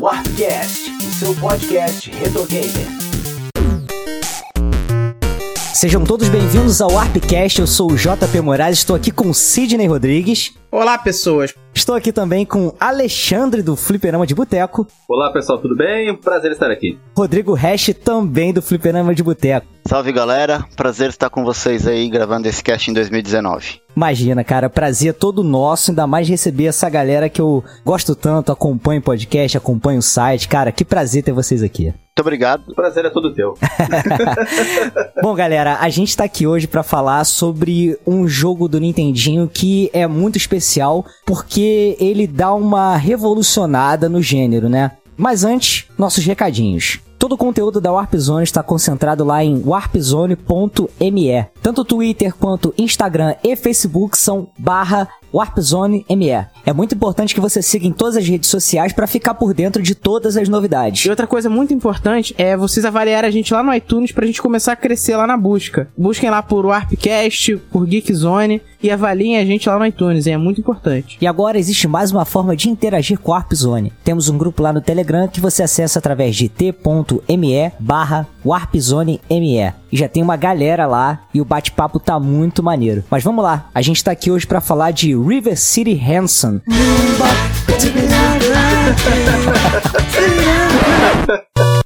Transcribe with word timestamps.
Warpcast, 0.00 0.90
o 0.96 1.12
seu 1.12 1.34
podcast 1.34 2.10
Retro 2.10 2.46
Gamer. 2.46 2.86
Sejam 5.74 6.04
todos 6.04 6.30
bem-vindos 6.30 6.80
ao 6.80 6.90
Warpcast. 6.90 7.60
Eu 7.60 7.66
sou 7.66 7.92
o 7.92 7.96
JP 7.96 8.40
Moraes, 8.40 8.78
estou 8.78 8.96
aqui 8.96 9.10
com 9.10 9.30
Sidney 9.34 9.86
Rodrigues. 9.86 10.54
Olá, 10.70 10.96
pessoas. 10.96 11.54
Estou 11.74 11.94
aqui 11.94 12.12
também 12.12 12.46
com 12.46 12.74
Alexandre 12.80 13.60
do 13.60 13.76
Fliperama 13.76 14.26
de 14.26 14.34
Boteco. 14.34 14.86
Olá, 15.06 15.30
pessoal, 15.32 15.58
tudo 15.58 15.76
bem? 15.76 16.16
Prazer 16.16 16.52
estar 16.52 16.70
aqui. 16.70 16.98
Rodrigo 17.20 17.52
Hash 17.52 17.92
também 18.02 18.50
do 18.50 18.62
Fliperama 18.62 19.14
de 19.14 19.22
Boteco. 19.22 19.66
Salve, 19.84 20.10
galera. 20.10 20.64
Prazer 20.74 21.10
estar 21.10 21.28
com 21.28 21.44
vocês 21.44 21.86
aí 21.86 22.08
gravando 22.08 22.48
esse 22.48 22.64
cast 22.64 22.90
em 22.90 22.94
2019. 22.94 23.78
Imagina, 23.94 24.42
cara, 24.42 24.70
prazer 24.70 25.12
todo 25.12 25.44
nosso, 25.44 25.90
ainda 25.90 26.06
mais 26.06 26.26
receber 26.26 26.64
essa 26.64 26.88
galera 26.88 27.28
que 27.28 27.38
eu 27.38 27.62
gosto 27.84 28.14
tanto, 28.14 28.50
acompanho 28.50 29.00
o 29.00 29.04
podcast, 29.04 29.58
acompanho 29.58 29.98
o 29.98 30.02
site. 30.02 30.48
Cara, 30.48 30.72
que 30.72 30.82
prazer 30.82 31.22
ter 31.22 31.32
vocês 31.32 31.62
aqui. 31.62 31.84
Muito 31.84 32.20
obrigado. 32.20 32.62
O 32.70 32.74
prazer 32.74 33.04
é 33.04 33.10
todo 33.10 33.34
teu. 33.34 33.52
Bom, 35.20 35.34
galera, 35.34 35.76
a 35.78 35.90
gente 35.90 36.16
tá 36.16 36.24
aqui 36.24 36.46
hoje 36.46 36.66
para 36.66 36.82
falar 36.82 37.22
sobre 37.24 37.98
um 38.06 38.26
jogo 38.26 38.66
do 38.66 38.80
Nintendinho 38.80 39.46
que 39.46 39.90
é 39.92 40.06
muito 40.06 40.38
especial 40.38 41.04
porque 41.26 41.98
ele 42.00 42.26
dá 42.26 42.54
uma 42.54 42.96
revolucionada 42.96 44.08
no 44.08 44.22
gênero, 44.22 44.70
né? 44.70 44.92
Mas 45.20 45.44
antes, 45.44 45.84
nossos 46.00 46.24
recadinhos. 46.24 46.98
Todo 47.18 47.34
o 47.34 47.38
conteúdo 47.38 47.82
da 47.82 47.92
Warp 47.92 48.14
Zone 48.16 48.44
está 48.44 48.62
concentrado 48.62 49.22
lá 49.24 49.44
em 49.44 49.62
warpzone.me. 49.62 51.46
Tanto 51.62 51.84
Twitter 51.84 52.34
quanto 52.34 52.74
Instagram 52.78 53.34
e 53.44 53.54
Facebook 53.54 54.16
são 54.16 54.48
barra 54.58 55.06
Warpzone 55.32 56.04
ME. 56.08 56.46
É 56.66 56.72
muito 56.72 56.94
importante 56.94 57.34
que 57.34 57.40
você 57.40 57.62
siga 57.62 57.86
em 57.86 57.92
todas 57.92 58.16
as 58.16 58.26
redes 58.26 58.48
sociais 58.48 58.92
para 58.92 59.06
ficar 59.06 59.34
por 59.34 59.54
dentro 59.54 59.82
de 59.82 59.94
todas 59.94 60.36
as 60.36 60.48
novidades. 60.48 61.04
E 61.04 61.10
outra 61.10 61.26
coisa 61.26 61.48
muito 61.48 61.72
importante 61.72 62.34
é 62.36 62.56
vocês 62.56 62.84
avaliarem 62.84 63.28
a 63.28 63.30
gente 63.30 63.52
lá 63.52 63.62
no 63.62 63.72
iTunes 63.74 64.12
pra 64.12 64.26
gente 64.26 64.42
começar 64.42 64.72
a 64.72 64.76
crescer 64.76 65.16
lá 65.16 65.26
na 65.26 65.36
busca. 65.36 65.88
Busquem 65.96 66.30
lá 66.30 66.42
por 66.42 66.66
Warpcast, 66.66 67.56
por 67.70 67.86
Geekzone 67.86 68.62
e 68.82 68.90
avaliem 68.90 69.36
a 69.36 69.44
gente 69.44 69.68
lá 69.68 69.78
no 69.78 69.86
iTunes, 69.86 70.26
hein? 70.26 70.34
é 70.34 70.38
muito 70.38 70.60
importante. 70.60 71.18
E 71.20 71.26
agora 71.26 71.58
existe 71.58 71.86
mais 71.86 72.10
uma 72.10 72.24
forma 72.24 72.56
de 72.56 72.68
interagir 72.68 73.18
com 73.18 73.32
a 73.32 73.36
Warpzone. 73.36 73.92
Temos 74.02 74.28
um 74.28 74.38
grupo 74.38 74.62
lá 74.62 74.72
no 74.72 74.80
Telegram 74.80 75.28
que 75.28 75.40
você 75.40 75.62
acessa 75.62 75.89
através 75.98 76.36
de 76.36 76.48
t.me 76.48 77.72
barra 77.78 78.26
warpzoneme. 78.44 79.20
E 79.92 79.96
já 79.96 80.08
tem 80.08 80.22
uma 80.22 80.36
galera 80.36 80.86
lá 80.86 81.22
e 81.34 81.40
o 81.40 81.44
bate-papo 81.44 81.98
tá 81.98 82.20
muito 82.20 82.62
maneiro. 82.62 83.02
Mas 83.10 83.24
vamos 83.24 83.44
lá, 83.44 83.68
a 83.74 83.82
gente 83.82 84.02
tá 84.02 84.12
aqui 84.12 84.30
hoje 84.30 84.46
para 84.46 84.60
falar 84.60 84.92
de 84.92 85.16
River 85.16 85.58
City 85.58 85.94
Ransom. 85.94 86.60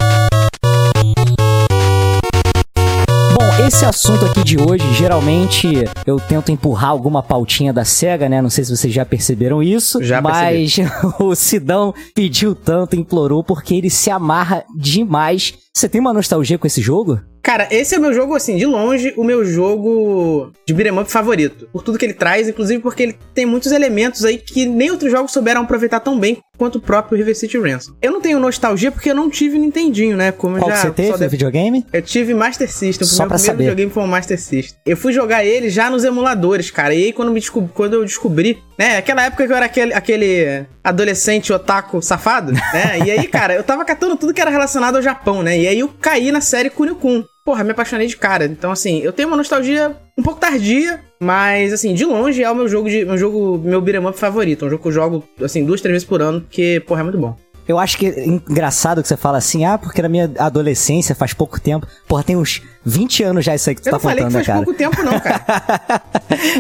esse 3.67 3.85
assunto 3.87 4.27
aqui 4.27 4.45
de 4.45 4.61
hoje, 4.61 4.85
geralmente 4.93 5.85
eu 6.07 6.21
tento 6.21 6.53
empurrar 6.53 6.91
alguma 6.91 7.23
pautinha 7.23 7.73
da 7.73 7.83
SEGA, 7.85 8.29
né? 8.29 8.43
Não 8.43 8.51
sei 8.51 8.63
se 8.63 8.77
vocês 8.77 8.93
já 8.93 9.07
perceberam 9.07 9.63
isso. 9.63 10.03
Já 10.03 10.21
mas 10.21 10.77
o 11.19 11.35
Sidão 11.35 11.95
pediu 12.15 12.55
tanto, 12.55 12.95
implorou, 12.95 13.43
porque 13.43 13.75
ele 13.75 13.89
se 13.89 14.11
amarra 14.11 14.65
demais. 14.77 15.55
Você 15.77 15.89
tem 15.89 16.01
uma 16.01 16.13
nostalgia 16.13 16.57
com 16.57 16.69
esse 16.69 16.81
jogo? 16.81 17.21
Cara, 17.43 17.67
esse 17.71 17.95
é 17.97 17.99
o 17.99 18.01
meu 18.01 18.15
jogo, 18.15 18.35
assim, 18.35 18.57
de 18.57 18.65
longe, 18.65 19.13
o 19.17 19.25
meu 19.25 19.45
jogo 19.45 20.53
de 20.65 20.73
beat'em 20.73 20.99
up 21.01 21.11
favorito. 21.11 21.69
Por 21.73 21.83
tudo 21.83 21.99
que 21.99 22.05
ele 22.07 22.15
traz, 22.15 22.49
inclusive 22.49 22.81
porque 22.81 23.03
ele 23.03 23.17
tem 23.35 23.45
muitos 23.45 23.73
elementos 23.73 24.25
aí 24.25 24.39
que 24.39 24.67
nem 24.67 24.91
outros 24.93 25.11
jogos 25.11 25.33
souberam 25.33 25.63
aproveitar 25.63 25.99
tão 25.99 26.19
bem 26.19 26.39
quanto 26.57 26.77
o 26.77 26.81
próprio 26.81 27.19
River 27.19 27.37
City 27.37 27.59
Ransom. 27.59 27.93
Eu 28.01 28.13
não 28.13 28.21
tenho 28.21 28.39
nostalgia 28.39 28.93
porque 28.93 29.11
eu 29.11 29.15
não 29.17 29.29
tive 29.29 29.59
Nintendinho, 29.59 30.17
né? 30.17 30.31
Como 30.31 30.57
Qual 30.59 30.71
já 30.71 30.77
você 30.77 30.91
teve 30.93 31.11
deve- 31.11 31.29
videogame? 31.29 31.85
Eu 31.93 32.01
tive 32.01 32.33
Master 32.33 32.71
System. 32.73 33.05
O 33.05 33.11
Só 33.11 33.25
meu 33.25 33.29
pra 33.31 33.37
primeiro 33.37 33.53
saber. 33.53 33.65
videogame 33.65 33.91
foi 33.93 34.03
o 34.05 34.07
Master 34.07 34.41
System. 34.41 34.79
Eu 34.87 34.97
fui 34.97 35.13
jogar 35.13 35.45
ele 35.45 35.69
já 35.69 35.91
nos 35.91 36.05
emuladores, 36.05 36.71
cara. 36.71 36.95
E 36.95 37.07
aí, 37.07 37.13
quando, 37.13 37.33
me 37.33 37.41
descob- 37.41 37.69
quando 37.75 37.95
eu 37.95 38.05
descobri, 38.05 38.59
né? 38.79 38.97
Aquela 38.97 39.25
época 39.25 39.47
que 39.47 39.53
eu 39.53 39.57
era 39.57 39.67
aquele, 39.67 39.95
aquele 39.95 40.67
adolescente 40.83 41.53
otaku 41.53 42.03
safado, 42.03 42.53
né? 42.53 42.99
E 43.05 43.11
aí, 43.11 43.27
cara, 43.27 43.55
eu 43.55 43.63
tava 43.63 43.85
catando 43.85 44.17
tudo 44.17 44.35
que 44.35 44.41
era 44.41 44.51
relacionado 44.51 44.97
ao 44.97 45.03
Japão, 45.03 45.43
né? 45.43 45.59
E 45.59 45.69
aí 45.69 45.81
eu 45.81 45.89
caí 46.01 46.31
na 46.33 46.41
série 46.41 46.71
Kunio-kun. 46.71 47.25
Porra, 47.45 47.63
me 47.63 47.73
apaixonei 47.73 48.07
de 48.07 48.17
cara. 48.17 48.47
Então, 48.47 48.73
assim, 48.73 49.01
eu 49.01 49.13
tenho 49.13 49.29
uma 49.29 49.37
nostalgia 49.37 49.95
um 50.17 50.23
pouco 50.23 50.41
tardia, 50.41 51.01
mas, 51.21 51.75
assim, 51.75 51.93
de 51.93 52.05
longe 52.05 52.43
é 52.43 52.51
o 52.51 52.55
meu 52.55 52.67
jogo, 52.67 52.89
de, 52.89 53.05
meu 53.05 53.19
jogo, 53.19 53.59
meu 53.59 53.83
beat'em 53.83 54.07
up 54.07 54.19
favorito. 54.19 54.65
Um 54.65 54.71
jogo 54.71 54.83
que 54.83 54.89
eu 54.89 54.93
jogo, 54.93 55.25
assim, 55.43 55.63
duas, 55.65 55.83
três 55.83 55.93
vezes 55.93 56.09
por 56.09 56.23
ano, 56.23 56.41
porque, 56.41 56.83
porra, 56.87 57.01
é 57.01 57.03
muito 57.03 57.19
bom. 57.19 57.37
Eu 57.67 57.79
acho 57.79 57.97
que 57.97 58.07
é 58.07 58.27
engraçado 58.27 59.01
que 59.03 59.09
você 59.09 59.17
fala 59.17 59.39
assim, 59.39 59.65
ah, 59.65 59.79
porque 59.79 60.03
na 60.03 60.09
minha 60.09 60.31
adolescência, 60.39 61.15
faz 61.15 61.33
pouco 61.33 61.59
tempo. 61.61 61.87
Porra, 62.07 62.23
tem 62.23 62.37
uns 62.37 62.61
20 62.85 63.23
anos 63.23 63.45
já 63.45 63.55
isso 63.55 63.71
aí 63.71 63.75
que 63.75 63.81
tu 63.83 63.89
Eu 63.89 63.93
tá 63.93 63.97
não 63.97 64.01
falei 64.01 64.19
que 64.19 64.25
né, 64.25 64.31
faz 64.33 64.47
cara? 64.47 64.63
pouco 64.65 64.75
tempo, 64.79 65.03
não, 65.03 65.19
cara. 65.19 65.45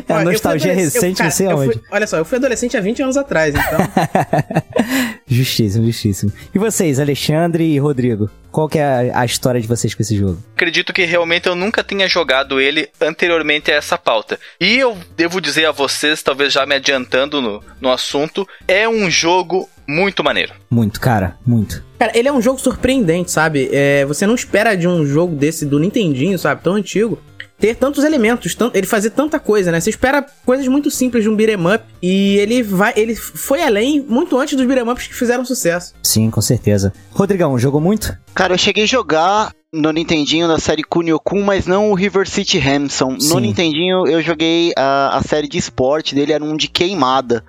é 0.08 0.12
eu 0.12 0.16
fui 0.16 0.24
nostalgia 0.24 0.72
recente, 0.74 1.20
eu- 1.20 1.24
não 1.24 1.30
sei 1.30 1.46
cara, 1.46 1.58
eu 1.58 1.62
aonde. 1.62 1.72
fui- 1.78 1.82
olha 1.90 2.06
só, 2.06 2.16
eu 2.16 2.24
fui 2.24 2.38
adolescente 2.38 2.76
há 2.76 2.80
20 2.80 3.02
anos 3.02 3.16
atrás, 3.16 3.54
então. 3.54 3.78
Justíssimo, 5.26 5.86
justíssimo. 5.86 6.32
E 6.54 6.58
vocês, 6.58 7.00
Alexandre 7.00 7.64
e 7.64 7.78
Rodrigo? 7.78 8.30
Qual 8.52 8.68
que 8.68 8.78
é 8.78 9.10
a, 9.12 9.20
a 9.20 9.24
história 9.24 9.60
de 9.60 9.66
vocês 9.66 9.94
com 9.94 10.02
esse 10.02 10.16
jogo? 10.16 10.38
acredito 10.54 10.92
que 10.92 11.04
realmente 11.04 11.48
eu 11.48 11.54
nunca 11.56 11.82
tinha 11.82 12.06
jogado 12.08 12.60
ele 12.60 12.88
anteriormente 13.00 13.70
a 13.70 13.74
essa 13.74 13.98
pauta. 13.98 14.38
E 14.60 14.76
eu 14.78 14.96
devo 15.16 15.40
dizer 15.40 15.66
a 15.66 15.72
vocês, 15.72 16.22
talvez 16.22 16.52
já 16.52 16.64
me 16.64 16.74
adiantando 16.74 17.40
no, 17.42 17.62
no 17.80 17.90
assunto, 17.90 18.46
é 18.68 18.88
um 18.88 19.10
jogo 19.10 19.68
muito 19.88 20.22
maneiro. 20.24 20.52
Muito, 20.70 21.00
cara, 21.00 21.36
muito. 21.46 21.84
Cara, 21.98 22.12
ele 22.14 22.28
é 22.28 22.32
um 22.32 22.40
jogo 22.42 22.58
surpreendente, 22.60 23.30
sabe? 23.30 23.68
É, 23.72 24.04
você 24.04 24.26
não 24.26 24.34
espera 24.34 24.74
de 24.76 24.86
um 24.88 25.04
jogo 25.06 25.34
desse 25.34 25.64
do 25.64 25.78
Nintendinho, 25.78 26.38
sabe? 26.38 26.62
Tão 26.62 26.74
antigo. 26.74 27.18
Ter 27.56 27.76
tantos 27.76 28.02
elementos, 28.04 28.54
tan- 28.54 28.70
ele 28.74 28.86
fazer 28.86 29.10
tanta 29.10 29.38
coisa, 29.38 29.70
né? 29.70 29.80
Você 29.80 29.88
espera 29.88 30.26
coisas 30.44 30.66
muito 30.66 30.90
simples 30.90 31.22
de 31.22 31.30
um 31.30 31.36
beat'em 31.36 31.56
up 31.74 31.84
e 32.02 32.36
ele 32.38 32.62
vai, 32.64 32.92
ele 32.96 33.14
foi 33.14 33.62
além 33.62 34.00
muito 34.06 34.36
antes 34.38 34.56
dos 34.56 34.66
beat'em 34.66 34.90
ups 34.90 35.06
que 35.06 35.14
fizeram 35.14 35.44
sucesso. 35.44 35.94
Sim, 36.02 36.30
com 36.30 36.40
certeza. 36.40 36.92
Rodrigão, 37.12 37.56
jogou 37.58 37.80
muito? 37.80 38.14
Cara, 38.34 38.52
eu 38.54 38.58
cheguei 38.58 38.82
a 38.84 38.86
jogar 38.88 39.52
no 39.72 39.92
Nintendinho 39.92 40.48
da 40.48 40.58
série 40.58 40.82
Kunio-kun, 40.82 41.42
mas 41.44 41.64
não 41.66 41.90
o 41.90 41.94
River 41.94 42.28
City 42.28 42.58
Ransom. 42.58 43.16
No 43.22 43.38
Nintendinho 43.38 44.04
eu 44.06 44.20
joguei 44.20 44.72
a, 44.76 45.16
a 45.16 45.22
série 45.22 45.48
de 45.48 45.56
esporte 45.56 46.14
dele, 46.14 46.32
era 46.32 46.44
um 46.44 46.56
de 46.56 46.66
queimada. 46.68 47.44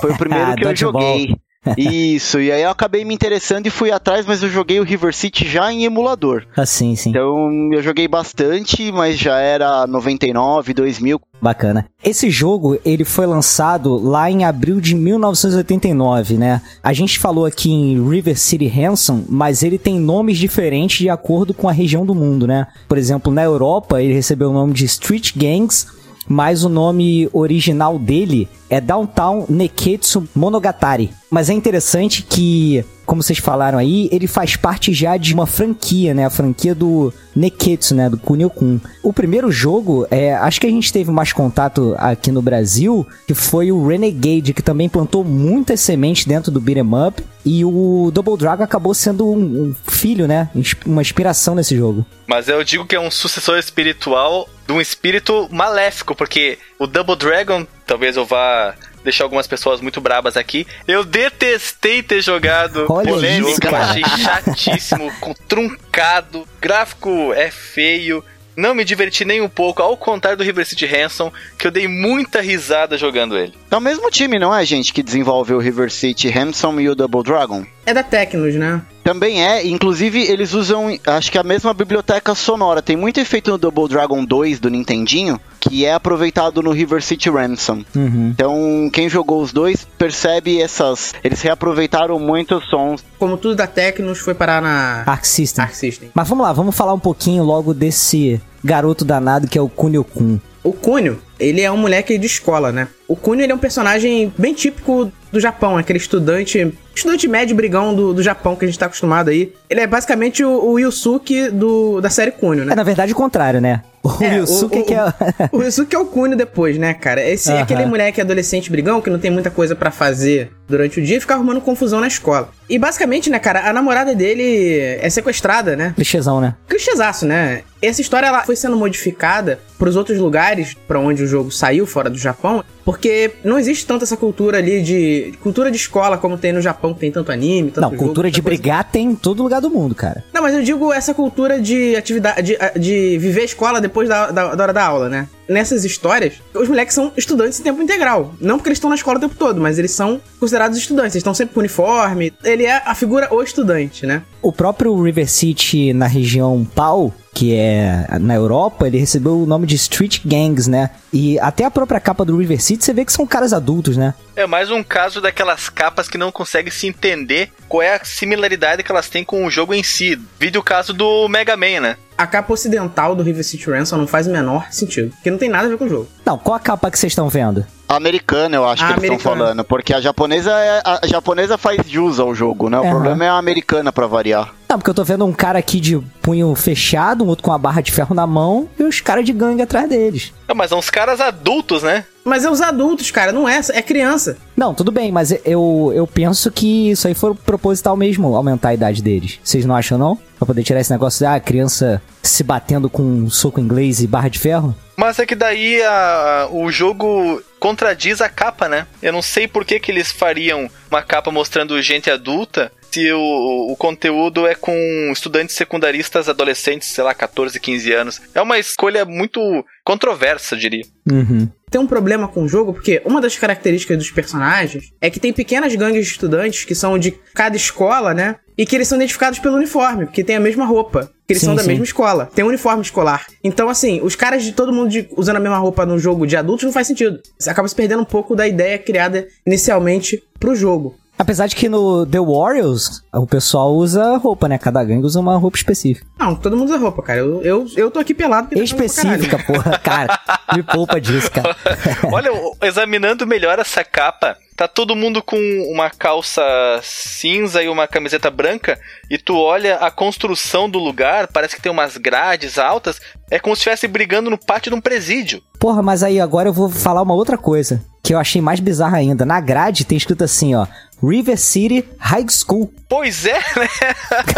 Foi 0.00 0.10
o 0.12 0.16
primeiro 0.18 0.50
Ah, 0.52 0.56
que 0.56 0.64
eu 0.64 0.74
joguei. 0.74 1.36
Isso, 1.76 2.40
e 2.40 2.50
aí 2.50 2.62
eu 2.62 2.70
acabei 2.70 3.04
me 3.04 3.14
interessando 3.14 3.66
e 3.66 3.70
fui 3.70 3.90
atrás, 3.90 4.24
mas 4.24 4.42
eu 4.42 4.48
joguei 4.48 4.80
o 4.80 4.84
River 4.84 5.14
City 5.14 5.46
já 5.46 5.70
em 5.70 5.84
emulador. 5.84 6.46
Ah, 6.56 6.64
sim, 6.64 6.96
sim. 6.96 7.10
Então 7.10 7.70
eu 7.72 7.82
joguei 7.82 8.08
bastante, 8.08 8.90
mas 8.90 9.18
já 9.18 9.38
era 9.38 9.86
99, 9.86 10.72
2000. 10.72 11.20
Bacana. 11.40 11.86
Esse 12.02 12.30
jogo, 12.30 12.78
ele 12.84 13.04
foi 13.04 13.26
lançado 13.26 13.96
lá 13.96 14.30
em 14.30 14.44
abril 14.44 14.80
de 14.80 14.94
1989, 14.94 16.34
né? 16.34 16.62
A 16.82 16.92
gente 16.92 17.18
falou 17.18 17.44
aqui 17.44 17.70
em 17.70 18.08
River 18.08 18.38
City 18.38 18.66
Ransom, 18.66 19.24
mas 19.28 19.62
ele 19.62 19.78
tem 19.78 19.98
nomes 19.98 20.38
diferentes 20.38 20.98
de 20.98 21.10
acordo 21.10 21.52
com 21.52 21.68
a 21.68 21.72
região 21.72 22.06
do 22.06 22.14
mundo, 22.14 22.46
né? 22.46 22.66
Por 22.88 22.96
exemplo, 22.96 23.32
na 23.32 23.42
Europa, 23.42 24.02
ele 24.02 24.14
recebeu 24.14 24.50
o 24.50 24.54
nome 24.54 24.72
de 24.72 24.84
Street 24.86 25.32
Gangs, 25.36 25.86
mas 26.30 26.62
o 26.62 26.68
nome 26.68 27.28
original 27.32 27.98
dele 27.98 28.48
é 28.68 28.80
Downtown 28.80 29.46
Neketsu 29.48 30.28
Monogatari. 30.32 31.10
Mas 31.28 31.50
é 31.50 31.52
interessante 31.52 32.22
que, 32.22 32.84
como 33.04 33.20
vocês 33.20 33.40
falaram 33.40 33.76
aí, 33.76 34.08
ele 34.12 34.28
faz 34.28 34.54
parte 34.54 34.92
já 34.92 35.16
de 35.16 35.34
uma 35.34 35.44
franquia, 35.44 36.14
né? 36.14 36.24
A 36.24 36.30
franquia 36.30 36.72
do 36.72 37.12
Neketsu, 37.34 37.96
né? 37.96 38.08
Do 38.08 38.16
Kunio-kun. 38.16 38.78
O 39.02 39.12
primeiro 39.12 39.50
jogo, 39.50 40.06
é, 40.08 40.32
acho 40.34 40.60
que 40.60 40.68
a 40.68 40.70
gente 40.70 40.92
teve 40.92 41.10
mais 41.10 41.32
contato 41.32 41.96
aqui 41.98 42.30
no 42.30 42.40
Brasil, 42.40 43.04
que 43.26 43.34
foi 43.34 43.72
o 43.72 43.84
Renegade, 43.84 44.54
que 44.54 44.62
também 44.62 44.88
plantou 44.88 45.24
muitas 45.24 45.80
sementes 45.80 46.24
dentro 46.24 46.52
do 46.52 46.60
beat'em 46.60 46.84
up. 47.08 47.24
E 47.44 47.64
o 47.64 48.10
Double 48.12 48.36
Dragon 48.36 48.62
acabou 48.62 48.94
sendo 48.94 49.26
um, 49.28 49.64
um 49.64 49.74
filho, 49.88 50.28
né? 50.28 50.48
Uma 50.86 51.02
inspiração 51.02 51.56
nesse 51.56 51.76
jogo. 51.76 52.06
Mas 52.28 52.46
eu 52.46 52.62
digo 52.62 52.86
que 52.86 52.94
é 52.94 53.00
um 53.00 53.10
sucessor 53.10 53.58
espiritual 53.58 54.48
de 54.70 54.76
um 54.76 54.80
espírito 54.80 55.48
maléfico, 55.50 56.14
porque 56.14 56.56
o 56.78 56.86
Double 56.86 57.16
Dragon, 57.16 57.66
talvez 57.84 58.16
eu 58.16 58.24
vá 58.24 58.72
deixar 59.02 59.24
algumas 59.24 59.48
pessoas 59.48 59.80
muito 59.80 60.00
brabas 60.00 60.36
aqui. 60.36 60.64
Eu 60.86 61.02
detestei 61.04 62.02
ter 62.04 62.22
jogado 62.22 62.86
Olha 62.88 63.12
o 63.12 63.24
isso, 63.24 63.48
jogo, 63.48 63.60
cara. 63.60 63.78
achei 63.78 64.04
chatíssimo, 64.04 65.10
com 65.18 65.34
truncado, 65.48 66.46
gráfico 66.60 67.32
é 67.34 67.50
feio. 67.50 68.24
Não 68.56 68.74
me 68.74 68.84
diverti 68.84 69.24
nem 69.24 69.40
um 69.40 69.48
pouco, 69.48 69.82
ao 69.82 69.96
contrário 69.96 70.36
do 70.36 70.44
River 70.44 70.66
City 70.66 70.86
Ransom, 70.86 71.32
que 71.58 71.66
eu 71.66 71.70
dei 71.70 71.88
muita 71.88 72.40
risada 72.40 72.96
jogando 72.96 73.36
ele. 73.36 73.54
É 73.70 73.76
o 73.76 73.80
mesmo 73.80 74.08
time, 74.10 74.38
não 74.38 74.54
é, 74.54 74.64
gente, 74.64 74.92
que 74.92 75.02
desenvolveu 75.02 75.56
o 75.56 75.60
River 75.60 75.90
City 75.90 76.28
Ransom 76.28 76.78
e 76.78 76.88
o 76.88 76.94
Double 76.94 77.22
Dragon? 77.22 77.64
É 77.84 77.94
da 77.94 78.02
Tecnos, 78.02 78.54
né? 78.54 78.82
Também 79.02 79.44
é, 79.44 79.66
inclusive 79.66 80.22
eles 80.22 80.52
usam, 80.52 80.96
acho 81.06 81.32
que 81.32 81.38
a 81.38 81.42
mesma 81.42 81.72
biblioteca 81.72 82.34
sonora. 82.34 82.82
Tem 82.82 82.96
muito 82.96 83.18
efeito 83.18 83.50
no 83.50 83.58
Double 83.58 83.88
Dragon 83.88 84.24
2 84.24 84.60
do 84.60 84.68
Nintendinho, 84.68 85.40
que 85.58 85.84
é 85.84 85.94
aproveitado 85.94 86.62
no 86.62 86.70
River 86.70 87.02
City 87.02 87.30
Ransom. 87.30 87.82
Uhum. 87.96 88.30
Então, 88.34 88.90
quem 88.92 89.08
jogou 89.08 89.42
os 89.42 89.52
dois 89.52 89.86
percebe 89.98 90.60
essas. 90.60 91.14
Eles 91.24 91.40
reaproveitaram 91.40 92.18
muitos 92.18 92.68
sons. 92.68 93.02
Como 93.18 93.36
tudo 93.36 93.56
da 93.56 93.66
Tecnos 93.66 94.18
foi 94.18 94.34
parar 94.34 94.60
na 94.60 95.02
Arc 95.06 95.24
System. 95.24 95.64
Arc 95.64 95.74
System. 95.74 96.10
Mas 96.14 96.28
vamos 96.28 96.44
lá, 96.44 96.52
vamos 96.52 96.76
falar 96.76 96.92
um 96.92 97.00
pouquinho 97.00 97.42
logo 97.42 97.72
desse 97.72 98.40
garoto 98.62 99.04
danado 99.04 99.48
que 99.48 99.58
é 99.58 99.62
o 99.62 99.68
Kunio-kun. 99.68 100.38
O 100.62 100.72
Kunio, 100.72 101.18
ele 101.38 101.62
é 101.62 101.72
um 101.72 101.76
moleque 101.78 102.18
de 102.18 102.26
escola, 102.26 102.70
né? 102.70 102.88
O 103.08 103.16
Kunio 103.16 103.44
ele 103.44 103.52
é 103.52 103.54
um 103.54 103.58
personagem 103.58 104.30
bem 104.36 104.52
típico 104.52 105.10
do 105.32 105.40
Japão, 105.40 105.78
aquele 105.78 105.98
estudante, 105.98 106.72
estudante 107.00 107.26
médio 107.28 107.56
brigão 107.56 107.94
do, 107.94 108.14
do 108.14 108.22
Japão 108.22 108.54
que 108.56 108.64
a 108.64 108.68
gente 108.68 108.78
tá 108.78 108.86
acostumado 108.86 109.28
aí. 109.30 109.52
Ele 109.68 109.80
é 109.80 109.86
basicamente 109.86 110.44
o, 110.44 110.70
o 110.72 110.78
Yusuke 110.78 111.50
do, 111.50 112.00
da 112.00 112.10
série 112.10 112.30
Kunio, 112.30 112.64
né? 112.64 112.72
É, 112.72 112.76
na 112.76 112.82
verdade, 112.82 113.12
o 113.12 113.16
contrário, 113.16 113.60
né? 113.60 113.82
O 114.02 114.22
É, 114.22 114.36
Yusuke 114.38 114.78
o, 114.78 114.84
que 114.84 114.94
é... 114.94 115.04
o, 115.52 115.58
o 115.58 115.62
Yusuke 115.62 115.94
é 115.94 115.98
o 115.98 116.06
Kunio 116.06 116.36
depois, 116.36 116.78
né, 116.78 116.94
cara? 116.94 117.22
Esse 117.22 117.50
é 117.50 117.54
Aham. 117.54 117.62
aquele 117.62 117.84
moleque 117.86 118.20
adolescente 118.20 118.70
brigão 118.70 119.00
que 119.00 119.10
não 119.10 119.18
tem 119.18 119.30
muita 119.30 119.50
coisa 119.50 119.74
pra 119.76 119.90
fazer 119.90 120.50
durante 120.68 121.00
o 121.00 121.04
dia 121.04 121.16
e 121.16 121.20
fica 121.20 121.34
arrumando 121.34 121.60
confusão 121.60 122.00
na 122.00 122.06
escola. 122.06 122.48
E 122.70 122.78
basicamente, 122.78 123.28
né, 123.28 123.40
cara, 123.40 123.68
a 123.68 123.72
namorada 123.72 124.14
dele 124.14 124.78
é 125.00 125.10
sequestrada, 125.10 125.74
né? 125.74 125.92
Clichêzão, 125.96 126.40
né? 126.40 126.54
clichêzaço, 126.68 127.26
né? 127.26 127.62
Essa 127.82 128.00
história 128.00 128.26
ela 128.26 128.42
foi 128.44 128.56
sendo 128.56 128.76
modificada 128.76 129.58
pros 129.78 129.96
outros 129.96 130.18
lugares 130.18 130.74
pra 130.86 130.98
onde 131.00 131.22
o 131.22 131.26
jogo 131.26 131.50
saiu, 131.50 131.86
fora 131.86 132.08
do 132.08 132.16
Japão, 132.16 132.62
porque 132.84 133.32
não 133.42 133.58
existe 133.58 133.86
tanto 133.86 134.04
essa 134.04 134.16
cultura 134.16 134.58
ali 134.58 134.82
de. 134.82 135.34
cultura 135.42 135.70
de 135.70 135.76
escola 135.76 136.16
como 136.16 136.38
tem 136.38 136.52
no 136.52 136.60
Japão, 136.60 136.94
que 136.94 137.00
tem 137.00 137.10
tanto 137.10 137.32
anime, 137.32 137.70
tanto 137.70 137.80
Não, 137.82 137.90
jogo, 137.90 138.04
cultura 138.04 138.30
de 138.30 138.40
coisa. 138.40 138.56
brigar 138.56 138.84
tem 138.84 139.08
em 139.08 139.14
todo 139.14 139.42
lugar 139.42 139.60
do 139.60 139.70
mundo, 139.70 139.94
cara. 139.94 140.22
Não, 140.32 140.42
mas 140.42 140.54
eu 140.54 140.62
digo 140.62 140.92
essa 140.92 141.12
cultura 141.14 141.60
de 141.60 141.96
atividade. 141.96 142.42
de, 142.42 142.78
de 142.78 143.18
viver 143.18 143.42
a 143.42 143.44
escola 143.44 143.80
depois 143.80 144.08
da, 144.08 144.30
da, 144.30 144.54
da 144.54 144.62
hora 144.62 144.72
da 144.72 144.84
aula, 144.84 145.08
né? 145.08 145.28
Nessas 145.50 145.84
histórias, 145.84 146.34
os 146.54 146.68
moleques 146.68 146.94
são 146.94 147.12
estudantes 147.16 147.58
em 147.58 147.64
tempo 147.64 147.82
integral. 147.82 148.36
Não 148.40 148.56
porque 148.56 148.68
eles 148.68 148.76
estão 148.76 148.88
na 148.88 148.94
escola 148.94 149.18
o 149.18 149.20
tempo 149.20 149.34
todo, 149.34 149.60
mas 149.60 149.80
eles 149.80 149.90
são 149.90 150.20
considerados 150.38 150.78
estudantes. 150.78 151.16
Eles 151.16 151.22
estão 151.22 151.34
sempre 151.34 151.54
com 151.54 151.58
uniforme. 151.58 152.32
Ele 152.44 152.66
é 152.66 152.80
a 152.86 152.94
figura 152.94 153.26
o 153.34 153.42
estudante, 153.42 154.06
né? 154.06 154.22
O 154.40 154.52
próprio 154.52 154.94
River 155.02 155.28
City 155.28 155.92
na 155.92 156.06
região 156.06 156.64
Pau, 156.64 157.12
que 157.34 157.56
é 157.56 158.06
na 158.20 158.36
Europa, 158.36 158.86
ele 158.86 158.98
recebeu 158.98 159.42
o 159.42 159.46
nome 159.46 159.66
de 159.66 159.74
Street 159.74 160.20
Gangs, 160.24 160.70
né? 160.70 160.90
E 161.12 161.36
até 161.40 161.64
a 161.64 161.70
própria 161.70 161.98
capa 161.98 162.24
do 162.24 162.36
River 162.36 162.62
City, 162.62 162.84
você 162.84 162.92
vê 162.92 163.04
que 163.04 163.12
são 163.12 163.26
caras 163.26 163.52
adultos, 163.52 163.96
né? 163.96 164.14
É 164.36 164.46
mais 164.46 164.70
um 164.70 164.84
caso 164.84 165.20
daquelas 165.20 165.68
capas 165.68 166.08
que 166.08 166.16
não 166.16 166.30
conseguem 166.30 166.70
se 166.70 166.86
entender 166.86 167.50
qual 167.68 167.82
é 167.82 167.96
a 167.96 168.04
similaridade 168.04 168.84
que 168.84 168.92
elas 168.92 169.08
têm 169.08 169.24
com 169.24 169.44
o 169.44 169.50
jogo 169.50 169.74
em 169.74 169.82
si. 169.82 170.16
Vídeo 170.38 170.60
o 170.60 170.64
caso 170.64 170.94
do 170.94 171.28
Mega 171.28 171.56
Man, 171.56 171.80
né? 171.80 171.96
A 172.20 172.26
capa 172.26 172.52
ocidental 172.52 173.16
do 173.16 173.22
River 173.22 173.42
City 173.42 173.70
Ransom 173.70 173.96
não 173.96 174.06
faz 174.06 174.26
o 174.26 174.30
menor 174.30 174.70
sentido. 174.70 175.08
Porque 175.12 175.30
não 175.30 175.38
tem 175.38 175.48
nada 175.48 175.64
a 175.64 175.70
ver 175.70 175.78
com 175.78 175.86
o 175.86 175.88
jogo. 175.88 176.06
Não, 176.30 176.38
qual 176.38 176.54
a 176.54 176.60
capa 176.60 176.88
que 176.92 176.96
vocês 176.96 177.10
estão 177.10 177.28
vendo? 177.28 177.66
A 177.88 177.96
americana, 177.96 178.54
eu 178.54 178.64
acho 178.64 178.84
A 178.84 178.86
que 178.86 178.92
eles 178.92 179.02
estão 179.02 179.32
americana. 179.32 179.46
falando. 179.46 179.64
Porque 179.64 179.92
a 179.92 180.00
japonesa, 180.00 180.52
é, 180.52 180.80
a 180.84 181.04
japonesa 181.08 181.58
faz 181.58 181.80
jus 181.88 182.20
ao 182.20 182.32
jogo, 182.32 182.70
né? 182.70 182.78
O 182.78 182.88
problema 182.88 183.24
é 183.24 183.28
a 183.28 183.32
americana, 183.36 183.90
pra 183.92 184.06
variar. 184.06 184.54
Não, 184.68 184.78
porque 184.78 184.90
eu 184.90 184.94
tô 184.94 185.02
vendo 185.02 185.26
um 185.26 185.32
cara 185.32 185.58
aqui 185.58 185.80
de 185.80 185.98
punho 186.22 186.54
fechado, 186.54 187.24
um 187.24 187.26
outro 187.26 187.42
com 187.42 187.52
a 187.52 187.58
barra 187.58 187.80
de 187.80 187.90
ferro 187.90 188.14
na 188.14 188.28
mão 188.28 188.68
e 188.78 188.84
os 188.84 189.00
caras 189.00 189.24
de 189.24 189.32
gangue 189.32 189.60
atrás 189.62 189.88
deles. 189.88 190.32
Não, 190.46 190.54
mas 190.54 190.68
são 190.68 190.78
uns 190.78 190.88
caras 190.88 191.20
adultos, 191.20 191.82
né? 191.82 192.04
Mas 192.24 192.44
é 192.44 192.50
os 192.50 192.60
adultos, 192.60 193.10
cara, 193.10 193.32
não 193.32 193.48
é, 193.48 193.58
é 193.72 193.82
criança. 193.82 194.36
Não, 194.56 194.72
tudo 194.72 194.92
bem, 194.92 195.10
mas 195.10 195.32
eu, 195.44 195.90
eu 195.92 196.06
penso 196.06 196.48
que 196.52 196.92
isso 196.92 197.08
aí 197.08 197.14
foi 197.14 197.34
proposital 197.34 197.96
mesmo, 197.96 198.36
aumentar 198.36 198.68
a 198.68 198.74
idade 198.74 199.02
deles. 199.02 199.40
Vocês 199.42 199.66
não 199.66 199.74
acham, 199.74 199.98
não? 199.98 200.16
Pra 200.38 200.46
poder 200.46 200.62
tirar 200.62 200.78
esse 200.78 200.92
negócio 200.92 201.18
de, 201.18 201.24
ah, 201.26 201.40
criança 201.40 202.00
se 202.30 202.42
batendo 202.42 202.88
com 202.90 203.02
um 203.02 203.30
soco 203.30 203.60
inglês 203.60 204.00
e 204.02 204.06
barra 204.06 204.28
de 204.28 204.38
ferro? 204.38 204.74
Mas 204.96 205.18
é 205.18 205.24
que 205.26 205.34
daí 205.34 205.82
a- 205.82 206.48
o 206.50 206.70
jogo 206.70 207.42
contradiz 207.58 208.20
a 208.20 208.28
capa, 208.28 208.68
né? 208.68 208.86
Eu 209.02 209.12
não 209.12 209.22
sei 209.22 209.48
por 209.48 209.64
que, 209.64 209.80
que 209.80 209.90
eles 209.90 210.12
fariam 210.12 210.68
uma 210.90 211.02
capa 211.02 211.30
mostrando 211.30 211.80
gente 211.80 212.10
adulta 212.10 212.70
se 212.92 213.10
o, 213.12 213.68
o 213.72 213.76
conteúdo 213.76 214.46
é 214.46 214.54
com 214.54 214.74
estudantes 215.12 215.54
secundaristas 215.54 216.28
adolescentes, 216.28 216.88
sei 216.88 217.04
lá, 217.04 217.14
14, 217.14 217.58
15 217.60 217.92
anos. 217.92 218.20
É 218.34 218.42
uma 218.42 218.58
escolha 218.58 219.04
muito 219.04 219.40
controversa, 219.84 220.54
eu 220.54 220.58
diria. 220.58 220.82
Uhum. 221.10 221.48
Tem 221.70 221.80
um 221.80 221.86
problema 221.86 222.26
com 222.26 222.42
o 222.42 222.48
jogo, 222.48 222.72
porque 222.74 223.00
uma 223.04 223.20
das 223.20 223.36
características 223.36 223.96
dos 223.96 224.10
personagens 224.10 224.92
é 225.00 225.08
que 225.08 225.20
tem 225.20 225.32
pequenas 225.32 225.74
gangues 225.76 226.04
de 226.04 226.10
estudantes 226.12 226.64
que 226.64 226.74
são 226.74 226.98
de 226.98 227.12
cada 227.34 227.56
escola, 227.56 228.12
né? 228.12 228.36
E 228.58 228.66
que 228.66 228.74
eles 228.74 228.88
são 228.88 228.98
identificados 228.98 229.38
pelo 229.38 229.56
uniforme, 229.56 230.04
porque 230.06 230.24
tem 230.24 230.36
a 230.36 230.40
mesma 230.40 230.66
roupa. 230.66 231.10
Que 231.30 231.34
eles 231.34 231.42
Sim, 231.42 231.46
são 231.46 231.54
da 231.54 231.62
sim. 231.62 231.68
mesma 231.68 231.84
escola. 231.84 232.28
Tem 232.34 232.44
um 232.44 232.48
uniforme 232.48 232.82
escolar. 232.82 233.24
Então, 233.44 233.68
assim, 233.68 234.00
os 234.02 234.16
caras 234.16 234.42
de 234.42 234.50
todo 234.50 234.72
mundo 234.72 234.90
de- 234.90 235.08
usando 235.16 235.36
a 235.36 235.40
mesma 235.40 235.58
roupa 235.58 235.86
no 235.86 235.96
jogo 235.96 236.26
de 236.26 236.36
adultos 236.36 236.64
não 236.64 236.72
faz 236.72 236.88
sentido. 236.88 237.20
Você 237.38 237.48
acaba 237.48 237.68
se 237.68 237.74
perdendo 237.76 238.02
um 238.02 238.04
pouco 238.04 238.34
da 238.34 238.48
ideia 238.48 238.76
criada 238.78 239.28
inicialmente 239.46 240.20
pro 240.40 240.56
jogo. 240.56 240.96
Apesar 241.20 241.48
de 241.48 241.54
que 241.54 241.68
no 241.68 242.06
The 242.06 242.18
Warriors, 242.18 243.04
o 243.12 243.26
pessoal 243.26 243.74
usa 243.74 244.16
roupa, 244.16 244.48
né? 244.48 244.56
Cada 244.56 244.82
gangue 244.82 245.04
usa 245.04 245.20
uma 245.20 245.36
roupa 245.36 245.58
específica. 245.58 246.06
Não, 246.18 246.34
todo 246.34 246.56
mundo 246.56 246.70
usa 246.70 246.78
roupa, 246.78 247.02
cara. 247.02 247.18
Eu, 247.18 247.42
eu, 247.42 247.66
eu 247.76 247.90
tô 247.90 247.98
aqui 247.98 248.14
pelado 248.14 248.48
tá. 248.48 248.58
Específica, 248.58 249.38
porra. 249.38 249.78
Cara, 249.84 250.18
me 250.56 250.62
poupa 250.62 250.98
disso, 250.98 251.30
cara. 251.30 251.54
Olha, 252.10 252.30
examinando 252.62 253.26
melhor 253.26 253.58
essa 253.58 253.84
capa, 253.84 254.34
tá 254.56 254.66
todo 254.66 254.96
mundo 254.96 255.22
com 255.22 255.36
uma 255.70 255.90
calça 255.90 256.42
cinza 256.82 257.62
e 257.62 257.68
uma 257.68 257.86
camiseta 257.86 258.30
branca, 258.30 258.80
e 259.10 259.18
tu 259.18 259.36
olha 259.36 259.76
a 259.76 259.90
construção 259.90 260.70
do 260.70 260.78
lugar, 260.78 261.28
parece 261.28 261.56
que 261.56 261.62
tem 261.62 261.72
umas 261.72 261.96
grades 261.96 262.58
altas, 262.58 263.00
é 263.30 263.38
como 263.38 263.54
se 263.54 263.60
estivesse 263.60 263.86
brigando 263.86 264.30
no 264.30 264.38
pátio 264.38 264.70
de 264.70 264.76
um 264.76 264.80
presídio. 264.80 265.42
Porra, 265.58 265.82
mas 265.82 266.02
aí 266.02 266.18
agora 266.18 266.48
eu 266.48 266.52
vou 266.52 266.68
falar 266.68 267.02
uma 267.02 267.14
outra 267.14 267.36
coisa, 267.38 267.82
que 268.02 268.14
eu 268.14 268.18
achei 268.18 268.40
mais 268.40 268.60
bizarra 268.60 268.96
ainda. 268.98 269.24
Na 269.26 269.40
grade 269.40 269.84
tem 269.84 269.96
escrito 269.98 270.24
assim, 270.24 270.54
ó. 270.54 270.66
River 271.02 271.38
City 271.38 271.82
High 271.98 272.26
School. 272.28 272.70
Pois 272.86 273.24
é, 273.24 273.32
né? 273.38 273.68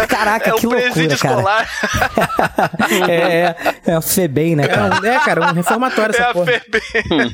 Caraca, 0.07 0.49
é 0.51 0.53
que 0.53 0.65
loucura, 0.65 0.91
presídio 0.93 1.17
cara. 1.19 1.35
escolar. 1.35 1.69
É, 3.09 3.15
é, 3.15 3.55
é 3.87 3.97
o 3.97 4.01
FEBEM, 4.01 4.55
né, 4.55 4.63
É, 4.63 4.67
cara? 4.67 4.99
um- 5.01 5.05
é, 5.05 5.19
cara, 5.19 5.49
um 5.49 5.53
reformatório 5.53 6.15
É 6.15 6.19
essa 6.19 6.29
a 6.29 6.33
porra. 6.33 6.45
FEB. 6.53 6.81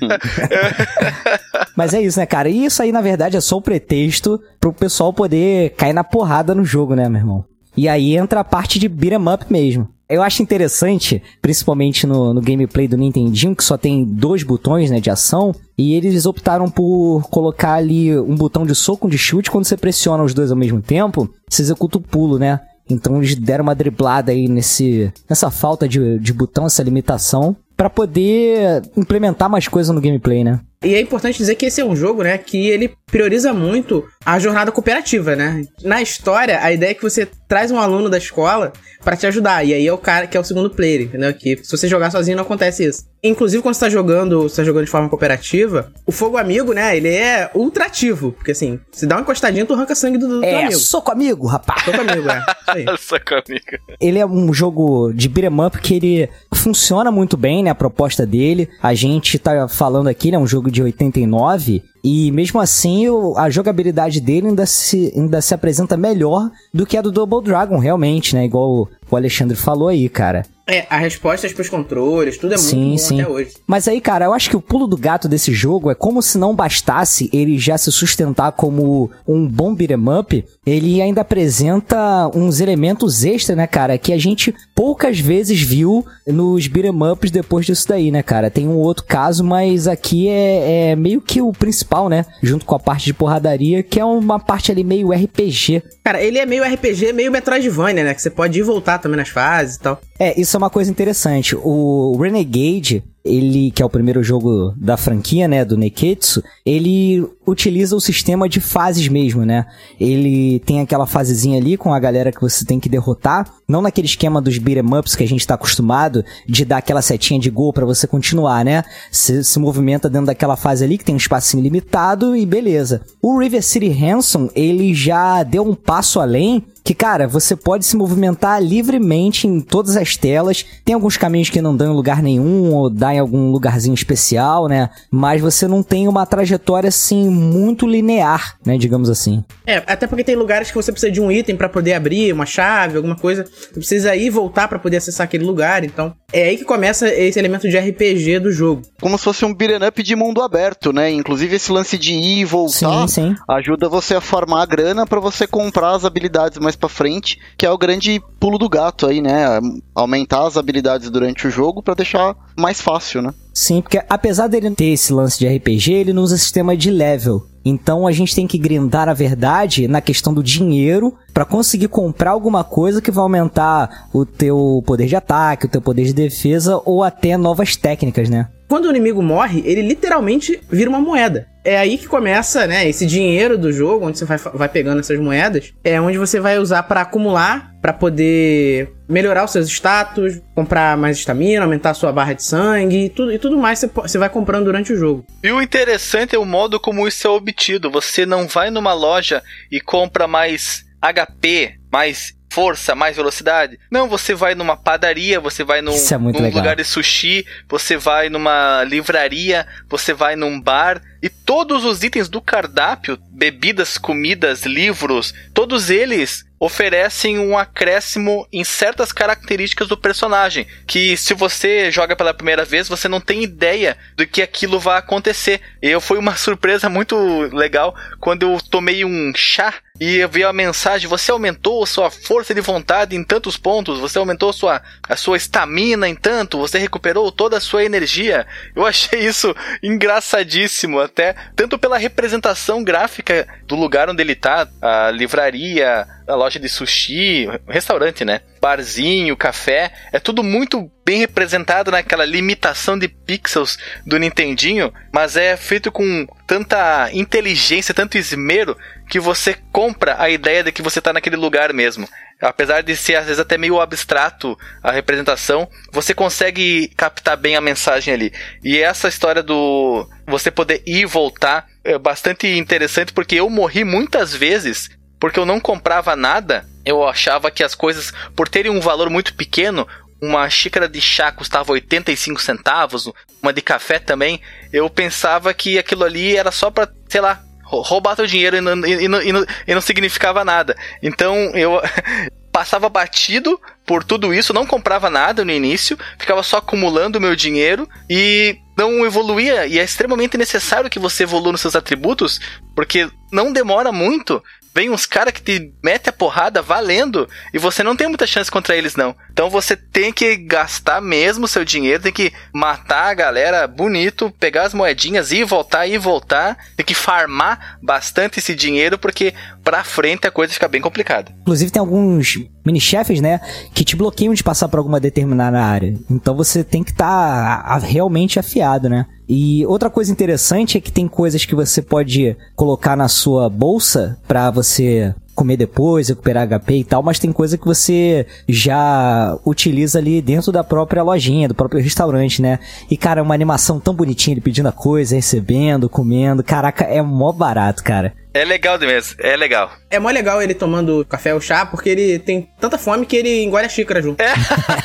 Mas 1.76 1.94
é 1.94 2.02
isso, 2.02 2.20
né, 2.20 2.26
cara? 2.26 2.50
E 2.50 2.66
isso 2.66 2.82
aí, 2.82 2.92
na 2.92 3.02
verdade, 3.02 3.38
é 3.38 3.42
só 3.42 3.58
o 3.58 3.62
pretexto 3.62 4.42
pro 4.60 4.74
pessoal 4.74 5.14
poder 5.14 5.72
cair 5.76 5.94
na 5.94 6.04
porrada 6.04 6.56
no 6.56 6.64
jogo, 6.66 6.96
né, 6.96 7.08
meu 7.08 7.20
irmão? 7.22 7.46
E 7.78 7.88
aí 7.88 8.16
entra 8.18 8.40
a 8.40 8.44
parte 8.44 8.80
de 8.80 8.88
beat 8.90 9.14
'em 9.14 9.30
up 9.34 9.46
mesmo. 9.50 9.88
Eu 10.10 10.24
acho 10.24 10.42
interessante, 10.42 11.22
principalmente 11.40 12.08
no, 12.08 12.34
no 12.34 12.42
gameplay 12.42 12.88
do 12.88 12.98
Nintendinho, 12.98 13.56
que 13.56 13.64
só 13.64 13.78
tem 13.78 14.04
dois 14.04 14.42
botões, 14.42 14.90
né, 14.90 15.00
de 15.00 15.12
ação, 15.12 15.54
e 15.78 15.94
eles 15.94 16.26
optaram 16.26 16.68
por 16.68 17.30
colocar 17.30 17.74
ali 17.74 18.18
um 18.18 18.36
botão 18.36 18.66
de 18.66 18.74
soco, 18.74 19.06
um 19.06 19.10
de 19.10 19.20
chute, 19.20 19.52
quando 19.52 19.66
você 19.66 19.78
pressiona 19.78 20.24
os 20.24 20.34
dois 20.34 20.50
ao 20.50 20.58
mesmo 20.58 20.82
tempo, 20.82 21.30
você 21.48 21.62
executa 21.62 22.00
o 22.00 22.02
pulo, 22.02 22.40
né? 22.40 22.60
Então 22.90 23.18
eles 23.18 23.36
deram 23.36 23.64
uma 23.64 23.76
driblada 23.76 24.32
aí 24.32 24.48
nesse, 24.48 25.14
nessa 25.30 25.52
falta 25.52 25.88
de, 25.88 26.18
de 26.18 26.34
botão, 26.34 26.66
essa 26.66 26.82
limitação, 26.82 27.56
pra 27.78 27.88
poder 27.88 28.82
implementar 28.98 29.48
mais 29.48 29.68
coisa 29.68 29.94
no 29.94 30.02
gameplay, 30.02 30.44
né? 30.44 30.60
E 30.84 30.96
é 30.96 31.02
importante 31.02 31.38
dizer 31.38 31.56
que 31.56 31.66
esse 31.66 31.82
é 31.82 31.86
um 31.86 31.96
jogo, 31.96 32.24
né, 32.24 32.38
que 32.38 32.70
ele 32.70 32.94
prioriza 33.12 33.52
muito 33.54 34.06
a 34.26 34.38
jornada 34.40 34.72
cooperativa, 34.72 35.36
né? 35.36 35.64
Na 35.84 36.02
história, 36.02 36.60
a 36.62 36.72
ideia 36.72 36.92
é 36.92 36.94
que 36.94 37.02
você 37.02 37.28
traz 37.48 37.72
um 37.72 37.80
aluno 37.80 38.08
da 38.10 38.18
escola 38.20 38.72
pra 39.04 39.16
te 39.18 39.26
ajudar, 39.26 39.66
e 39.66 39.74
aí 39.74 39.88
é 39.88 39.92
o 39.92 39.98
cara 39.98 40.28
que 40.28 40.38
é 40.38 40.40
o 40.40 40.44
segundo 40.44 40.70
player, 40.70 41.02
entendeu? 41.02 41.34
Que 41.34 41.58
se 41.64 41.72
você 41.76 41.88
jogar 41.88 42.12
sozinho 42.12 42.38
não 42.38 42.44
acontece 42.44 42.86
isso. 42.86 43.04
Inclusive, 43.24 43.64
quando 43.64 43.74
você 43.74 43.82
tá 43.82 43.90
jogando, 43.90 44.44
você 44.44 44.58
tá 44.58 44.64
jogando 44.64 44.86
de 44.86 44.92
forma 44.92 45.10
cooperativa, 45.10 45.92
o 46.06 46.12
fogo 46.12 46.38
amigo, 46.38 46.72
né, 46.74 46.96
ele 46.96 47.10
é 47.10 47.50
ultra 47.56 47.86
ativo, 47.86 48.32
porque 48.34 48.52
assim, 48.52 48.80
se 48.92 49.08
dá 49.08 49.16
uma 49.16 49.22
encostadinha, 49.22 49.66
tu 49.66 49.74
arranca 49.74 49.96
sangue 49.96 50.18
do, 50.20 50.28
do 50.28 50.42
teu 50.42 50.50
É, 50.50 50.64
amigo. 50.66 50.80
soco 50.80 51.12
amigo, 51.12 51.48
rapaz. 51.48 51.82
Fogo 51.82 52.00
amigo, 52.02 52.30
é. 52.30 52.38
Isso 52.40 52.72
aí. 52.72 52.86
Saca, 53.00 53.44
amiga. 53.46 53.80
Ele 54.00 54.20
é 54.20 54.26
um 54.26 54.54
jogo 54.54 55.12
de 55.14 55.28
beat'em 55.28 55.66
up 55.66 55.80
que 55.80 55.96
ele 55.96 56.30
funciona 56.54 57.12
muito 57.12 57.36
bem, 57.36 57.64
né? 57.64 57.72
A 57.72 57.76
proposta 57.76 58.26
dele. 58.26 58.70
A 58.82 58.94
gente 58.94 59.40
tá 59.40 59.68
falando 59.68 60.08
aqui, 60.08 60.30
né? 60.32 60.38
Um 60.38 60.48
jogo 60.48 60.69
de 60.72 60.84
89. 60.84 61.84
E 62.04 62.32
mesmo 62.32 62.60
assim, 62.60 63.06
a 63.36 63.50
jogabilidade 63.50 64.22
dele 64.22 64.48
ainda 64.48 64.66
se, 64.66 65.12
ainda 65.16 65.42
se 65.42 65.54
apresenta 65.54 65.98
melhor 65.98 66.50
do 66.74 66.86
que 66.86 66.98
a 66.98 67.02
do 67.02 67.12
Double 67.12 67.44
Dragon, 67.44 67.78
realmente, 67.78 68.36
né? 68.36 68.46
Igual 68.46 68.88
o 69.10 69.16
Alexandre 69.16 69.56
falou 69.56 69.88
aí, 69.88 70.08
cara. 70.08 70.46
É, 70.70 70.86
as 70.88 71.00
respostas 71.02 71.52
pros 71.52 71.68
controles, 71.68 72.38
tudo 72.38 72.54
é 72.54 72.58
muito 72.58 72.70
Sim, 72.70 72.92
bom 72.92 72.98
sim. 72.98 73.22
até 73.22 73.32
hoje. 73.32 73.54
Mas 73.66 73.88
aí, 73.88 74.00
cara, 74.00 74.26
eu 74.26 74.34
acho 74.34 74.52
que 74.52 74.56
o 74.56 74.62
pulo 74.62 74.86
do 74.86 74.96
gato 74.96 75.28
desse 75.28 75.52
jogo 75.52 75.90
é 75.90 75.96
como 75.96 76.22
se 76.22 76.38
não 76.38 76.56
bastasse 76.56 77.28
ele 77.34 77.58
já 77.58 77.76
se 77.76 77.92
sustentar 77.92 78.52
como 78.52 79.10
um 79.28 79.48
bom 79.48 79.74
beat'em 79.74 79.98
up, 80.20 80.46
ele 80.64 81.02
ainda 81.02 81.22
apresenta 81.22 82.30
uns 82.36 82.60
elementos 82.60 83.24
extra, 83.24 83.56
né, 83.56 83.66
cara, 83.66 83.98
que 83.98 84.14
a 84.14 84.18
gente 84.20 84.54
poucas 84.76 85.20
vezes 85.20 85.60
viu 85.60 86.06
nos 86.28 86.68
beat'em 86.68 87.12
ups 87.12 87.32
depois 87.32 87.66
disso 87.66 87.88
daí, 87.88 88.12
né, 88.12 88.22
cara. 88.22 88.52
Tem 88.52 88.68
um 88.68 88.78
outro 88.78 89.06
caso, 89.06 89.44
mas 89.44 89.88
aqui 89.88 90.30
é, 90.30 90.92
é 90.92 90.96
meio 90.96 91.20
que 91.20 91.42
o 91.42 91.52
principal 91.52 91.89
principal, 91.90 92.08
né? 92.08 92.26
Junto 92.42 92.66
com 92.66 92.76
a 92.76 92.80
parte 92.80 93.06
de 93.06 93.14
porradaria, 93.14 93.82
que 93.82 94.00
é 94.00 94.06
uma 94.06 94.40
parte 94.40 94.72
ali 94.72 94.84
meio 94.84 95.12
RPG. 95.12 95.84
Cara, 96.04 96.22
ele 96.22 96.38
é 96.38 96.46
meio 96.46 96.64
RPG, 96.64 97.12
meio 97.14 97.32
Metroidvania, 97.32 98.04
né? 98.04 98.14
Que 98.14 98.22
você 98.22 98.30
pode 98.30 98.58
ir 98.58 98.62
e 98.62 98.64
voltar 98.64 99.00
também 99.00 99.18
nas 99.18 99.30
fases 99.30 99.76
e 99.76 99.80
tal. 99.80 100.00
É, 100.20 100.40
isso 100.40 100.56
é 100.56 100.58
uma 100.60 100.70
coisa 100.70 100.92
interessante. 100.92 101.56
O 101.56 102.16
Renegade, 102.22 103.04
ele, 103.24 103.72
que 103.72 103.82
é 103.82 103.86
o 103.86 103.90
primeiro 103.90 104.24
jogo 104.24 104.74
da 104.78 104.98
franquia, 104.98 105.48
né, 105.48 105.66
do 105.66 105.78
Neketsu, 105.78 106.44
ele 106.66 107.26
utiliza 107.46 107.96
o 107.96 108.02
sistema 108.02 108.48
de 108.48 108.60
fases 108.60 109.08
mesmo, 109.08 109.44
né? 109.44 109.66
Ele 110.00 110.60
tem 110.60 110.82
aquela 110.82 111.06
fasezinha 111.06 111.58
ali 111.58 111.78
com 111.78 111.94
a 111.94 112.00
galera 112.00 112.32
que 112.32 112.42
você 112.42 112.64
tem 112.64 112.80
que 112.80 112.88
derrotar, 112.88 113.52
não 113.68 113.82
naquele 113.82 114.08
esquema 114.08 114.42
dos 114.42 114.58
beat'em 114.58 114.98
ups 114.98 115.16
que 115.16 115.24
a 115.24 115.28
gente 115.28 115.46
tá 115.46 115.56
acostumado 115.56 116.24
de 116.48 116.64
dar 116.64 116.78
aquela 116.78 117.02
setinha 117.02 117.40
de 117.40 117.50
gol 117.50 117.74
para 117.74 117.86
você 117.86 118.06
continuar, 118.08 118.64
né? 118.64 118.84
Você 119.12 119.44
se 119.44 119.60
movimenta 119.60 120.10
dentro 120.10 120.28
daquela 120.28 120.56
fase 120.56 120.84
ali 120.84 120.98
que 120.98 121.06
tem 121.06 121.16
um 121.16 121.18
espacinho 121.18 121.64
limitado 121.64 122.36
e 122.36 122.46
beleza. 122.46 123.02
O 123.22 123.40
River 123.40 123.64
City 123.64 123.90
Ransom, 123.90 124.50
ele 124.56 124.94
já 124.94 125.44
deu 125.44 125.64
um 125.64 125.76
passo 125.76 126.20
além 126.20 126.64
que, 126.90 126.96
cara, 126.96 127.28
você 127.28 127.56
pode 127.56 127.86
se 127.86 127.96
movimentar 127.96 128.60
livremente 128.60 129.46
em 129.46 129.62
todas 129.62 129.96
as 129.96 130.18
telas. 130.18 130.66
Tem 130.84 130.96
alguns 130.96 131.18
caminhos 131.18 131.48
que 131.48 131.62
não 131.62 131.78
dão 131.78 131.94
em 131.94 131.96
lugar 131.96 132.24
nenhum 132.24 132.74
ou 132.74 132.90
dá 132.90 133.14
em 133.14 133.20
algum 133.20 133.52
lugarzinho 133.52 133.94
especial, 133.94 134.68
né? 134.68 134.90
Mas 135.12 135.40
você 135.40 135.68
não 135.68 135.84
tem 135.84 136.08
uma 136.08 136.26
trajetória 136.26 136.88
assim 136.88 137.30
muito 137.30 137.86
linear, 137.86 138.58
né, 138.66 138.76
digamos 138.76 139.08
assim. 139.08 139.44
É, 139.68 139.84
até 139.86 140.08
porque 140.08 140.24
tem 140.24 140.36
lugares 140.36 140.70
que 140.70 140.76
você 140.76 140.92
precisa 140.92 141.12
de 141.12 141.22
um 141.22 141.32
item 141.32 141.56
para 141.56 141.70
poder 141.70 141.94
abrir, 141.94 142.34
uma 142.34 142.48
chave, 142.48 142.98
alguma 142.98 143.16
coisa. 143.16 143.46
Você 143.46 143.74
precisa 143.74 144.16
ir 144.16 144.26
e 144.26 144.30
voltar 144.32 144.68
para 144.68 144.80
poder 144.80 144.98
acessar 144.98 145.26
aquele 145.26 145.46
lugar, 145.46 145.84
então 145.84 146.16
é 146.34 146.46
aí 146.46 146.58
que 146.58 146.66
começa 146.66 147.08
esse 147.08 147.38
elemento 147.38 147.70
de 147.70 147.78
RPG 147.78 148.40
do 148.40 148.52
jogo. 148.52 148.82
Como 149.00 149.16
se 149.16 149.24
fosse 149.24 149.46
um 149.46 149.54
beat'em 149.54 149.88
up 149.88 150.02
de 150.02 150.16
mundo 150.16 150.42
aberto, 150.42 150.92
né? 150.92 151.12
Inclusive 151.12 151.56
esse 151.56 151.72
lance 151.72 152.00
de 152.00 152.14
ir 152.14 152.40
e 152.40 152.46
voltar 152.46 153.08
Sim, 153.08 153.08
sim. 153.08 153.36
ajuda 153.48 153.88
você 153.88 154.16
a 154.16 154.22
farmar 154.22 154.64
a 154.64 154.66
grana 154.66 155.06
para 155.06 155.20
você 155.20 155.46
comprar 155.46 155.92
as 155.92 156.06
habilidades 156.06 156.58
mais 156.58 156.79
pra 156.80 156.90
frente, 156.90 157.38
que 157.58 157.66
é 157.66 157.72
o 157.72 157.78
grande 157.78 158.22
pulo 158.40 158.58
do 158.58 158.70
gato 158.70 159.06
aí, 159.06 159.22
né? 159.22 159.60
Aumentar 159.94 160.48
as 160.48 160.58
habilidades 160.58 161.10
durante 161.10 161.48
o 161.48 161.52
jogo 161.52 161.84
para 161.84 161.94
deixar 161.94 162.36
mais 162.58 162.82
fácil, 162.82 163.22
né? 163.22 163.34
Sim, 163.54 163.82
porque 163.82 164.02
apesar 164.10 164.48
dele 164.48 164.72
ter 164.72 164.86
esse 164.86 165.12
lance 165.12 165.38
de 165.38 165.48
RPG, 165.48 165.92
ele 165.92 166.14
não 166.14 166.24
usa 166.24 166.38
sistema 166.38 166.78
de 166.78 166.90
level. 166.90 167.46
Então 167.64 168.08
a 168.08 168.12
gente 168.12 168.34
tem 168.34 168.48
que 168.48 168.58
grindar 168.58 169.10
a 169.10 169.14
verdade 169.14 169.88
na 169.88 170.02
questão 170.02 170.34
do 170.34 170.42
dinheiro 170.42 171.14
para 171.34 171.46
conseguir 171.46 171.90
comprar 171.90 172.32
alguma 172.32 172.64
coisa 172.64 173.02
que 173.02 173.12
vai 173.12 173.22
aumentar 173.22 174.08
o 174.14 174.26
teu 174.26 174.82
poder 174.86 175.08
de 175.08 175.16
ataque, 175.16 175.66
o 175.66 175.70
teu 175.70 175.82
poder 175.82 176.06
de 176.06 176.14
defesa 176.14 176.82
ou 176.86 177.04
até 177.04 177.38
novas 177.38 177.76
técnicas, 177.76 178.30
né? 178.30 178.48
Quando 178.70 178.86
o 178.86 178.90
inimigo 178.92 179.24
morre, 179.24 179.64
ele 179.66 179.82
literalmente 179.82 180.62
vira 180.70 180.92
uma 180.92 181.02
moeda. 181.02 181.48
É 181.66 181.76
aí 181.80 181.98
que 181.98 182.08
começa, 182.08 182.68
né, 182.68 182.88
esse 182.88 183.04
dinheiro 183.04 183.58
do 183.58 183.72
jogo, 183.72 184.06
onde 184.06 184.20
você 184.20 184.26
vai, 184.26 184.38
vai 184.38 184.70
pegando 184.70 185.00
essas 185.00 185.20
moedas, 185.20 185.74
é 185.84 186.00
onde 186.00 186.20
você 186.20 186.40
vai 186.40 186.60
usar 186.60 186.84
para 186.84 187.02
acumular, 187.02 187.74
para 187.82 187.92
poder 187.92 188.94
melhorar 189.08 189.44
os 189.44 189.52
seus 189.52 189.68
status, 189.68 190.40
comprar 190.54 190.96
mais 190.96 191.18
estamina, 191.18 191.64
aumentar 191.64 191.90
a 191.90 191.94
sua 191.96 192.12
barra 192.12 192.34
de 192.34 192.44
sangue 192.44 193.06
e 193.06 193.10
tudo, 193.10 193.34
e 193.34 193.40
tudo 193.40 193.58
mais 193.58 193.80
você, 193.80 193.88
você 193.88 194.18
vai 194.20 194.30
comprando 194.30 194.66
durante 194.66 194.94
o 194.94 194.98
jogo. 194.98 195.26
E 195.44 195.52
o 195.52 195.60
interessante 195.60 196.36
é 196.36 196.40
o 196.40 196.46
modo 196.46 196.80
como 196.80 197.08
isso 197.08 197.26
é 197.26 197.30
obtido. 197.32 197.90
Você 197.90 198.24
não 198.24 198.48
vai 198.48 198.70
numa 198.70 198.94
loja 198.94 199.42
e 199.72 199.82
compra 199.82 200.28
mais 200.28 200.86
HP, 201.02 201.74
mais 201.92 202.39
força, 202.52 202.96
mais 202.96 203.16
velocidade. 203.16 203.80
Não, 203.92 204.08
você 204.08 204.34
vai 204.34 204.56
numa 204.56 204.76
padaria, 204.76 205.40
você 205.40 205.64
vai 205.64 205.82
num, 205.82 205.94
é 205.94 206.18
num 206.18 206.50
lugar 206.50 206.76
de 206.76 206.84
sushi, 206.84 207.46
você 207.68 207.96
vai 207.96 208.30
numa 208.30 208.84
livraria, 208.84 209.68
você 209.88 210.14
vai 210.14 210.36
num 210.36 210.60
bar 210.60 211.02
e 211.22 211.30
todos 211.30 211.84
os 211.84 212.02
itens 212.02 212.30
do 212.30 212.42
cardápio, 212.42 213.20
bebidas, 213.30 213.98
comidas, 213.98 214.64
livros, 214.64 215.34
todos 215.54 215.90
eles 215.90 216.46
oferecem 216.60 217.40
um 217.40 217.58
acréscimo 217.58 218.46
em 218.52 218.64
certas 218.64 219.12
características 219.12 219.88
do 219.88 219.98
personagem, 219.98 220.68
que 220.86 221.16
se 221.16 221.34
você 221.34 221.90
joga 221.90 222.16
pela 222.16 222.34
primeira 222.34 222.66
vez, 222.66 222.90
você 222.90 223.08
não 223.08 223.22
tem 223.22 223.44
ideia 223.44 223.98
do 224.18 224.28
que 224.28 224.42
aquilo 224.42 224.80
vai 224.80 224.98
acontecer. 224.98 225.62
E 225.82 225.88
eu 225.88 226.02
foi 226.02 226.18
uma 226.18 226.36
surpresa 226.36 226.90
muito 226.90 227.16
legal 227.54 227.96
quando 228.20 228.44
eu 228.44 228.58
tomei 228.70 229.06
um 229.06 229.32
chá 229.36 229.74
e 230.00 230.26
vi 230.28 230.44
a 230.44 230.54
mensagem: 230.54 231.08
você 231.08 231.32
aumentou 231.32 231.86
sua 231.86 232.10
força 232.10 232.54
de 232.54 232.62
vontade 232.62 233.16
em 233.16 233.24
tantos 233.24 233.58
pontos, 233.58 234.00
você 234.00 234.18
aumentou 234.18 234.54
sua, 234.54 234.82
a 235.08 235.16
sua 235.16 235.38
estamina 235.38 236.08
em 236.08 236.16
tanto, 236.16 236.58
você 236.58 236.80
recuperou 236.80 237.32
toda 237.32 237.58
a 237.58 237.62
sua 237.62 237.84
energia. 237.84 238.48
Eu 238.76 238.86
achei 238.86 239.20
isso 239.20 239.56
engraçadíssimo, 239.84 241.00
até 241.00 241.36
tanto 241.56 241.78
pela 241.78 241.98
representação 241.98 242.84
gráfica 242.84 243.48
do 243.68 243.76
lugar 243.76 244.10
onde 244.10 244.22
ele 244.22 244.36
tá, 244.36 244.68
a 244.82 245.12
livraria, 245.12 246.08
a 246.30 246.36
loja 246.36 246.60
de 246.60 246.70
sushi, 246.70 247.48
restaurante, 247.68 248.24
né? 248.24 248.42
Barzinho, 248.62 249.36
café, 249.36 249.92
é 250.12 250.20
tudo 250.20 250.44
muito 250.44 250.92
bem 251.04 251.18
representado 251.18 251.90
naquela 251.90 252.24
limitação 252.24 252.98
de 252.98 253.08
pixels 253.08 253.78
do 254.06 254.20
Nintendinho, 254.20 254.94
mas 255.12 255.36
é 255.36 255.58
feito 255.58 255.92
com 255.92 256.28
tanta 256.46 257.10
inteligência, 257.14 257.94
tanto 257.94 258.18
esmero, 258.18 258.78
que 259.10 259.20
você 259.20 259.58
compra 259.72 260.16
a 260.22 260.30
ideia 260.30 260.64
de 260.64 260.72
que 260.72 260.84
você 260.84 261.02
tá 261.02 261.12
naquele 261.12 261.36
lugar 261.36 261.74
mesmo. 261.74 262.08
Apesar 262.40 262.82
de 262.82 262.96
ser 262.96 263.16
às 263.16 263.26
vezes 263.26 263.40
até 263.40 263.58
meio 263.58 263.82
abstrato 263.82 264.58
a 264.82 264.92
representação, 264.92 265.68
você 265.92 266.14
consegue 266.14 266.90
captar 266.96 267.36
bem 267.36 267.56
a 267.56 267.62
mensagem 267.62 268.14
ali. 268.14 268.32
E 268.64 268.78
essa 268.78 269.10
história 269.10 269.44
do 269.44 270.08
você 270.26 270.50
poder 270.50 270.82
ir 270.86 271.02
e 271.02 271.06
voltar 271.06 271.68
é 271.84 271.98
bastante 271.98 272.48
interessante 272.48 273.12
porque 273.12 273.36
eu 273.36 273.50
morri 273.50 273.84
muitas 273.84 274.34
vezes 274.34 274.90
porque 275.20 275.40
eu 275.40 275.46
não 275.46 275.60
comprava 275.60 276.16
nada. 276.16 276.66
Eu 276.86 277.08
achava 277.08 277.52
que 277.52 277.64
as 277.64 277.76
coisas, 277.76 278.12
por 278.36 278.48
terem 278.48 278.72
um 278.72 278.80
valor 278.80 279.10
muito 279.10 279.34
pequeno, 279.34 279.88
uma 280.22 280.50
xícara 280.50 280.88
de 280.88 281.00
chá 281.00 281.32
custava 281.32 281.72
85 281.72 282.42
centavos, 282.42 283.12
uma 283.42 283.54
de 283.54 283.62
café 283.62 284.00
também. 284.00 284.42
Eu 284.74 284.90
pensava 284.90 285.54
que 285.54 285.78
aquilo 285.78 286.04
ali 286.04 286.36
era 286.36 286.52
só 286.52 286.70
pra, 286.72 286.90
sei 287.08 287.22
lá, 287.22 287.42
rou- 287.64 287.82
roubar 287.82 288.16
teu 288.16 288.26
dinheiro 288.26 288.58
e 288.58 288.62
não, 288.62 288.74
e, 288.86 289.08
não, 289.08 289.22
e 289.22 289.32
não- 289.32 289.46
e 289.68 289.74
não 289.76 289.82
significava 289.82 290.44
nada. 290.44 290.76
Então 291.02 291.36
eu 291.56 291.80
passava 292.52 292.90
batido 292.90 293.60
por 293.86 294.04
tudo 294.04 294.34
isso, 294.34 294.54
não 294.54 294.66
comprava 294.66 295.10
nada 295.10 295.46
no 295.46 295.52
início, 295.52 295.98
ficava 296.18 296.44
só 296.44 296.58
acumulando 296.58 297.22
meu 297.22 297.36
dinheiro 297.36 297.88
e 298.10 298.58
não 298.78 299.06
evoluía. 299.06 299.66
E 299.68 299.80
é 299.80 299.84
extremamente 299.84 300.38
necessário 300.38 300.90
que 300.90 301.00
você 301.00 301.24
evolua 301.24 301.52
nos 301.54 301.62
seus 301.62 301.76
atributos, 301.76 302.40
porque 302.76 303.10
não 303.32 303.54
demora 303.54 303.92
muito. 303.92 304.44
Vem 304.74 304.90
uns 304.90 305.06
caras 305.06 305.34
que 305.34 305.42
te 305.42 305.74
mete 305.84 306.10
a 306.10 306.14
porrada 306.14 306.62
valendo 306.62 307.28
e 307.54 307.58
você 307.58 307.84
não 307.84 307.96
tem 307.96 308.08
muita 308.08 308.28
chance 308.28 308.52
contra 308.52 308.76
eles, 308.76 308.96
não. 308.96 309.16
Então 309.32 309.50
você 309.50 309.76
tem 309.76 310.14
que 310.14 310.38
gastar 310.38 311.02
mesmo 311.02 311.48
seu 311.48 311.66
dinheiro, 311.66 312.04
tem 312.04 312.12
que 312.12 312.32
matar 312.54 313.10
a 313.10 313.14
galera 313.14 313.68
bonito, 313.68 314.32
pegar 314.40 314.64
as 314.64 314.74
moedinhas 314.74 315.32
e 315.32 315.44
voltar 315.44 315.88
e 315.88 315.98
voltar. 315.98 316.58
Tem 316.78 316.86
que 316.86 316.94
farmar 316.94 317.78
bastante 317.82 318.40
esse 318.40 318.56
dinheiro, 318.56 318.98
porque 318.98 319.34
pra 319.64 319.84
frente 319.84 320.28
a 320.28 320.32
coisa 320.32 320.54
fica 320.54 320.68
bem 320.68 320.82
complicada. 320.82 321.32
Inclusive 321.42 321.72
tem 321.72 321.80
alguns 321.80 322.38
mini-chefes, 322.66 323.20
né, 323.22 323.40
que 323.74 323.84
te 323.84 323.96
bloqueiam 323.96 324.34
de 324.34 324.44
passar 324.44 324.68
por 324.70 324.78
alguma 324.78 325.00
determinada 325.00 325.60
área. 325.60 325.98
Então 326.10 326.36
você 326.36 326.64
tem 326.64 326.84
que 326.84 326.92
estar 326.92 327.80
realmente 327.80 328.40
afiado, 328.40 328.88
né? 328.88 329.06
E 329.30 329.64
outra 329.68 329.92
coisa 329.92 330.12
interessante 330.12 330.76
é 330.76 330.82
que 330.82 330.92
tem 330.92 331.08
coisas 331.08 331.46
que 331.46 331.54
você 331.54 331.84
pode 331.84 332.36
colocar 332.56 332.96
na 332.96 333.08
sua 333.08 333.48
bolsa 333.48 334.18
pra 334.28 334.50
você 334.50 335.14
comer 335.36 335.56
depois, 335.56 336.10
recuperar 336.10 336.46
HP 336.50 336.80
e 336.80 336.84
tal, 336.84 337.02
mas 337.02 337.18
tem 337.18 337.32
coisa 337.32 337.58
que 337.58 337.66
você 337.66 338.26
já 338.46 339.38
utiliza 339.46 339.98
ali 339.98 340.22
dentro 340.22 340.52
da 340.52 340.66
própria 340.66 341.02
lojinha, 341.02 341.48
do 341.48 341.56
próprio 341.56 341.82
restaurante, 341.82 342.42
né? 342.42 342.60
E 342.92 342.98
cara, 342.98 343.22
é 343.22 343.24
uma 343.24 343.36
animação 343.36 343.80
tão 343.80 343.94
bonitinha 343.94 344.34
ele 344.34 344.42
pedindo 344.42 344.68
a 344.68 344.74
coisa, 344.74 345.16
recebendo, 345.16 345.88
comendo. 345.88 346.44
Caraca, 346.44 346.84
é 346.84 347.02
mó 347.02 347.32
barato, 347.32 347.84
cara. 347.84 348.14
É 348.32 348.46
legal 348.46 348.78
mesmo, 348.78 349.16
é 349.20 349.36
legal. 349.36 349.72
É 349.90 349.98
mó 349.98 350.10
legal 350.10 350.42
ele 350.42 350.54
tomando 350.54 351.04
café 351.06 351.34
ou 351.34 351.42
chá, 351.42 351.66
porque 351.66 351.90
ele 351.90 352.20
tem 352.20 352.48
tanta 352.60 352.78
fome 352.78 353.06
que 353.06 353.16
ele 353.16 353.44
engole 353.44 353.66
a 353.66 353.70
xícara 353.70 354.02
junto. 354.02 354.22
É. 354.22 354.34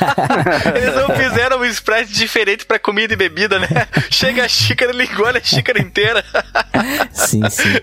Eles 0.74 0.94
não 0.94 1.14
fizeram 1.14 1.58
um 1.60 1.64
sprite 1.66 2.12
diferente 2.12 2.64
pra 2.64 2.78
comida 2.78 3.12
e 3.12 3.16
bebida, 3.16 3.58
né? 3.58 3.68
Chega 4.10 4.44
a 4.44 4.48
xícara, 4.48 4.92
ele 4.92 5.04
engole 5.04 5.38
a 5.38 5.42
xícara 5.42 5.78
inteira. 5.78 6.24
Sim, 7.12 7.48
sim. 7.48 7.80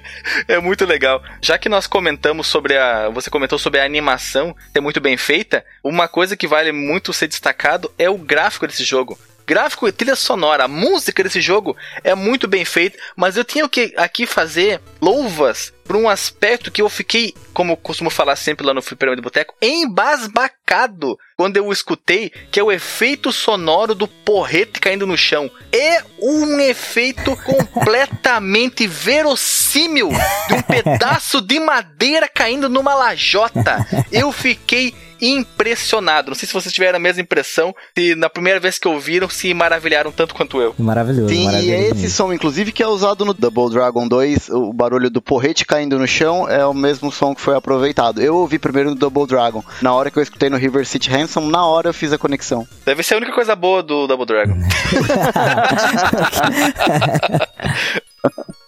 É 0.47 0.59
muito 0.59 0.85
legal. 0.85 1.21
Já 1.41 1.57
que 1.57 1.69
nós 1.69 1.87
comentamos 1.87 2.47
sobre 2.47 2.77
a. 2.77 3.09
Você 3.09 3.29
comentou 3.29 3.57
sobre 3.57 3.79
a 3.79 3.85
animação 3.85 4.55
ser 4.73 4.81
muito 4.81 4.99
bem 4.99 5.17
feita, 5.17 5.63
uma 5.83 6.07
coisa 6.07 6.35
que 6.35 6.47
vale 6.47 6.71
muito 6.71 7.13
ser 7.13 7.27
destacado 7.27 7.91
é 7.97 8.09
o 8.09 8.17
gráfico 8.17 8.67
desse 8.67 8.83
jogo. 8.83 9.17
Gráfico 9.51 9.85
e 9.85 9.91
trilha 9.91 10.15
sonora, 10.15 10.63
a 10.63 10.67
música 10.69 11.21
desse 11.21 11.41
jogo 11.41 11.75
é 12.05 12.15
muito 12.15 12.47
bem 12.47 12.63
feita, 12.63 12.97
mas 13.17 13.35
eu 13.35 13.43
tinha 13.43 13.67
que 13.67 13.93
aqui 13.97 14.25
fazer 14.25 14.79
louvas 15.01 15.73
por 15.83 15.97
um 15.97 16.07
aspecto 16.07 16.71
que 16.71 16.81
eu 16.81 16.87
fiquei, 16.87 17.33
como 17.53 17.73
eu 17.73 17.75
costumo 17.75 18.09
falar 18.09 18.37
sempre 18.37 18.65
lá 18.65 18.73
no 18.73 18.81
Fliperama 18.81 19.17
de 19.17 19.21
Boteco, 19.21 19.53
embasbacado 19.61 21.19
quando 21.35 21.57
eu 21.57 21.69
escutei, 21.69 22.31
que 22.49 22.61
é 22.61 22.63
o 22.63 22.71
efeito 22.71 23.29
sonoro 23.33 23.93
do 23.93 24.07
porrete 24.07 24.79
caindo 24.79 25.05
no 25.05 25.17
chão. 25.17 25.51
É 25.69 26.01
um 26.17 26.57
efeito 26.61 27.35
completamente 27.43 28.87
verossímil 28.87 30.11
de 30.47 30.53
um 30.53 30.61
pedaço 30.61 31.41
de 31.41 31.59
madeira 31.59 32.29
caindo 32.29 32.69
numa 32.69 32.95
lajota. 32.95 33.85
Eu 34.13 34.31
fiquei 34.31 34.95
impressionado. 35.21 36.29
Não 36.29 36.35
sei 36.35 36.47
se 36.47 36.53
vocês 36.53 36.73
tiveram 36.73 36.97
a 36.97 36.99
mesma 36.99 37.21
impressão, 37.21 37.75
se 37.97 38.15
na 38.15 38.29
primeira 38.29 38.59
vez 38.59 38.79
que 38.79 38.87
ouviram 38.87 39.29
se 39.29 39.53
maravilharam 39.53 40.11
tanto 40.11 40.33
quanto 40.33 40.61
eu. 40.61 40.73
Maravilhoso. 40.79 41.29
Sim, 41.29 41.41
e 41.41 41.45
maravilhoso 41.45 41.75
é 41.75 41.89
esse 41.89 42.09
som, 42.09 42.33
inclusive, 42.33 42.71
que 42.71 42.81
é 42.81 42.87
usado 42.87 43.23
no 43.23 43.33
Double 43.33 43.69
Dragon 43.69 44.07
2, 44.07 44.49
o 44.49 44.73
barulho 44.73 45.09
do 45.09 45.21
porrete 45.21 45.65
caindo 45.65 45.99
no 45.99 46.07
chão 46.07 46.49
é 46.49 46.65
o 46.65 46.73
mesmo 46.73 47.11
som 47.11 47.35
que 47.35 47.41
foi 47.41 47.55
aproveitado. 47.55 48.21
Eu 48.21 48.35
ouvi 48.35 48.57
primeiro 48.57 48.89
no 48.89 48.95
Double 48.95 49.27
Dragon. 49.27 49.63
Na 49.81 49.93
hora 49.93 50.09
que 50.09 50.17
eu 50.17 50.23
escutei 50.23 50.49
no 50.49 50.57
River 50.57 50.85
City 50.85 51.09
Ransom, 51.09 51.47
na 51.47 51.65
hora 51.65 51.89
eu 51.89 51.93
fiz 51.93 52.11
a 52.11 52.17
conexão. 52.17 52.67
Deve 52.85 53.03
ser 53.03 53.15
a 53.15 53.17
única 53.17 53.33
coisa 53.33 53.55
boa 53.55 53.83
do 53.83 54.07
Double 54.07 54.25
Dragon. 54.25 54.55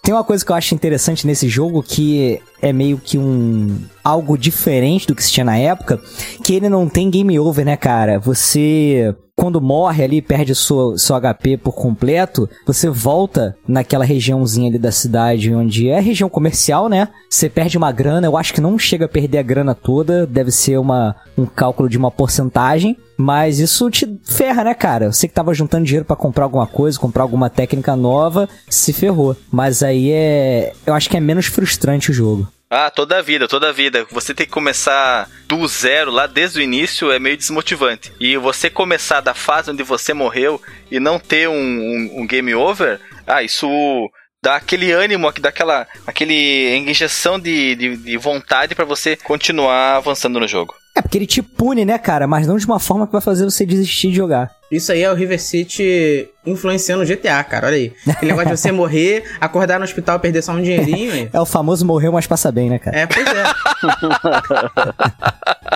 Tem 0.02 0.12
uma 0.12 0.24
coisa 0.24 0.44
que 0.44 0.50
eu 0.50 0.56
acho 0.56 0.74
interessante 0.74 1.26
nesse 1.26 1.48
jogo 1.48 1.82
que 1.82 2.40
é 2.60 2.72
meio 2.72 2.98
que 2.98 3.16
um 3.16 3.80
algo 4.02 4.36
diferente 4.36 5.06
do 5.06 5.14
que 5.14 5.22
se 5.22 5.32
tinha 5.32 5.44
na 5.44 5.56
época, 5.56 6.00
que 6.42 6.54
ele 6.54 6.68
não 6.68 6.88
tem 6.88 7.10
game 7.10 7.38
over, 7.38 7.64
né, 7.64 7.76
cara? 7.76 8.18
Você 8.18 9.14
quando 9.44 9.60
morre 9.60 10.02
ali, 10.02 10.22
perde 10.22 10.54
sua, 10.54 10.96
seu 10.96 11.20
HP 11.20 11.58
por 11.58 11.72
completo, 11.72 12.48
você 12.66 12.88
volta 12.88 13.56
naquela 13.68 14.04
regiãozinha 14.04 14.70
ali 14.70 14.78
da 14.78 14.92
cidade 14.92 15.54
onde 15.54 15.88
é 15.88 16.00
região 16.00 16.30
comercial, 16.30 16.88
né? 16.88 17.08
Você 17.28 17.48
perde 17.48 17.76
uma 17.76 17.92
grana, 17.92 18.26
eu 18.26 18.36
acho 18.36 18.54
que 18.54 18.60
não 18.60 18.78
chega 18.78 19.04
a 19.04 19.08
perder 19.08 19.38
a 19.38 19.42
grana 19.42 19.74
toda, 19.74 20.26
deve 20.26 20.50
ser 20.50 20.78
uma, 20.78 21.16
um 21.36 21.44
cálculo 21.44 21.88
de 21.88 21.98
uma 21.98 22.10
porcentagem, 22.10 22.96
mas 23.16 23.58
isso 23.58 23.90
te 23.90 24.18
ferra, 24.24 24.64
né, 24.64 24.72
cara? 24.72 25.12
Você 25.12 25.28
que 25.28 25.34
tava 25.34 25.52
juntando 25.52 25.84
dinheiro 25.84 26.06
pra 26.06 26.16
comprar 26.16 26.44
alguma 26.44 26.66
coisa, 26.66 26.98
comprar 26.98 27.22
alguma 27.22 27.50
técnica 27.50 27.94
nova, 27.94 28.48
se 28.68 28.92
ferrou. 28.92 29.36
Mas 29.50 29.82
aí 29.82 30.10
é. 30.10 30.72
Eu 30.86 30.94
acho 30.94 31.10
que 31.10 31.16
é 31.16 31.20
menos 31.20 31.46
frustrante 31.46 32.10
o 32.10 32.14
jogo. 32.14 32.48
Ah, 32.76 32.90
toda 32.90 33.18
a 33.18 33.22
vida, 33.22 33.46
toda 33.46 33.68
a 33.68 33.72
vida. 33.72 34.04
Você 34.10 34.34
tem 34.34 34.44
que 34.44 34.50
começar 34.50 35.30
do 35.46 35.64
zero, 35.68 36.10
lá 36.10 36.26
desde 36.26 36.58
o 36.58 36.62
início, 36.62 37.12
é 37.12 37.20
meio 37.20 37.36
desmotivante. 37.36 38.12
E 38.18 38.36
você 38.36 38.68
começar 38.68 39.20
da 39.20 39.32
fase 39.32 39.70
onde 39.70 39.84
você 39.84 40.12
morreu 40.12 40.60
e 40.90 40.98
não 40.98 41.20
ter 41.20 41.48
um, 41.48 41.54
um, 41.54 42.22
um 42.22 42.26
game 42.26 42.52
over, 42.52 43.00
ah, 43.28 43.44
isso 43.44 43.68
dá 44.42 44.56
aquele 44.56 44.90
ânimo, 44.90 45.32
dá 45.40 45.50
aquela 45.50 45.86
aquele 46.04 46.76
injeção 46.78 47.38
de, 47.38 47.76
de, 47.76 47.96
de 47.96 48.16
vontade 48.16 48.74
para 48.74 48.84
você 48.84 49.14
continuar 49.14 49.98
avançando 49.98 50.40
no 50.40 50.48
jogo. 50.48 50.74
É 50.96 51.02
porque 51.02 51.18
ele 51.18 51.26
te 51.26 51.42
pune, 51.42 51.84
né, 51.84 51.98
cara? 51.98 52.26
Mas 52.28 52.46
não 52.46 52.56
de 52.56 52.64
uma 52.66 52.78
forma 52.78 53.04
que 53.04 53.12
vai 53.12 53.20
fazer 53.20 53.44
você 53.44 53.66
desistir 53.66 54.10
de 54.10 54.16
jogar. 54.16 54.52
Isso 54.70 54.92
aí 54.92 55.02
é 55.02 55.10
o 55.10 55.14
River 55.14 55.40
City 55.40 56.28
influenciando 56.46 57.02
o 57.02 57.06
GTA, 57.06 57.42
cara. 57.42 57.66
Olha 57.66 57.76
aí. 57.76 57.92
Aquele 58.08 58.30
negócio 58.30 58.50
de 58.50 58.56
você 58.56 58.70
morrer, 58.70 59.24
acordar 59.40 59.78
no 59.78 59.84
hospital 59.84 60.16
e 60.16 60.20
perder 60.20 60.42
só 60.42 60.52
um 60.52 60.62
dinheirinho. 60.62 61.28
É 61.34 61.40
o 61.40 61.46
famoso 61.46 61.84
morreu, 61.84 62.12
mas 62.12 62.28
passa 62.28 62.52
bem, 62.52 62.70
né, 62.70 62.78
cara? 62.78 62.96
É, 62.96 63.06
pois 63.06 63.26
é. 63.26 63.44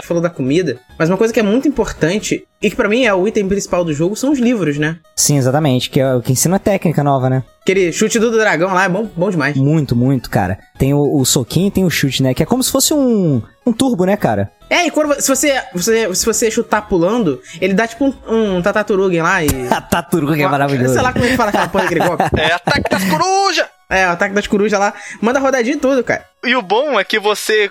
Gente 0.00 0.08
falou 0.08 0.22
da 0.22 0.30
comida, 0.30 0.78
mas 0.98 1.08
uma 1.08 1.16
coisa 1.16 1.32
que 1.32 1.40
é 1.40 1.42
muito 1.42 1.68
importante 1.68 2.44
e 2.62 2.68
que 2.68 2.76
pra 2.76 2.88
mim 2.88 3.04
é 3.04 3.14
o 3.14 3.26
item 3.26 3.48
principal 3.48 3.84
do 3.84 3.92
jogo 3.92 4.16
são 4.16 4.32
os 4.32 4.38
livros, 4.38 4.78
né? 4.78 4.98
Sim, 5.16 5.38
exatamente. 5.38 5.88
Que 5.88 6.00
é 6.00 6.14
o 6.14 6.20
que 6.20 6.32
ensina 6.32 6.56
a 6.56 6.58
técnica 6.58 7.02
nova, 7.02 7.30
né? 7.30 7.42
Aquele 7.62 7.92
chute 7.92 8.18
do 8.18 8.30
dragão 8.30 8.74
lá 8.74 8.84
é 8.84 8.88
bom, 8.88 9.08
bom 9.16 9.30
demais. 9.30 9.56
Muito, 9.56 9.94
muito, 9.94 10.28
cara. 10.28 10.58
Tem 10.78 10.92
o, 10.92 11.18
o 11.18 11.24
soquinho 11.24 11.68
e 11.68 11.70
tem 11.70 11.84
o 11.84 11.90
chute, 11.90 12.22
né? 12.22 12.34
Que 12.34 12.42
é 12.42 12.46
como 12.46 12.62
se 12.62 12.70
fosse 12.70 12.92
um, 12.92 13.42
um 13.66 13.72
turbo, 13.72 14.04
né, 14.04 14.16
cara? 14.16 14.50
É, 14.68 14.86
e 14.86 14.90
quando 14.90 15.20
se 15.20 15.28
você, 15.28 15.60
você, 15.72 16.14
se 16.14 16.24
você 16.24 16.50
chutar 16.50 16.82
pulando, 16.82 17.40
ele 17.60 17.74
dá 17.74 17.88
tipo 17.88 18.04
um, 18.04 18.56
um 18.56 18.62
Tataturugin 18.62 19.20
lá 19.20 19.42
e. 19.42 19.48
A 19.68 19.80
Tataruga 19.80 20.42
é 20.42 20.46
maravilhoso. 20.46 20.94
Sei 20.94 21.02
lá 21.02 21.12
como 21.12 21.24
ele 21.24 21.36
fala 21.36 21.50
aquela 21.50 21.68
porra 21.68 21.84
daquele 21.84 22.06
golpe. 22.06 22.24
É 22.36 22.52
ataque 22.52 22.90
das 22.90 23.04
corujas! 23.04 23.66
É, 23.90 24.06
o 24.06 24.10
ataque 24.10 24.34
das 24.34 24.46
corujas 24.46 24.78
lá. 24.78 24.94
Manda 25.20 25.40
rodadinha 25.40 25.74
e 25.74 25.80
tudo, 25.80 26.04
cara. 26.04 26.24
E 26.44 26.54
o 26.54 26.62
bom 26.62 26.98
é 26.98 27.04
que 27.04 27.18
você 27.18 27.68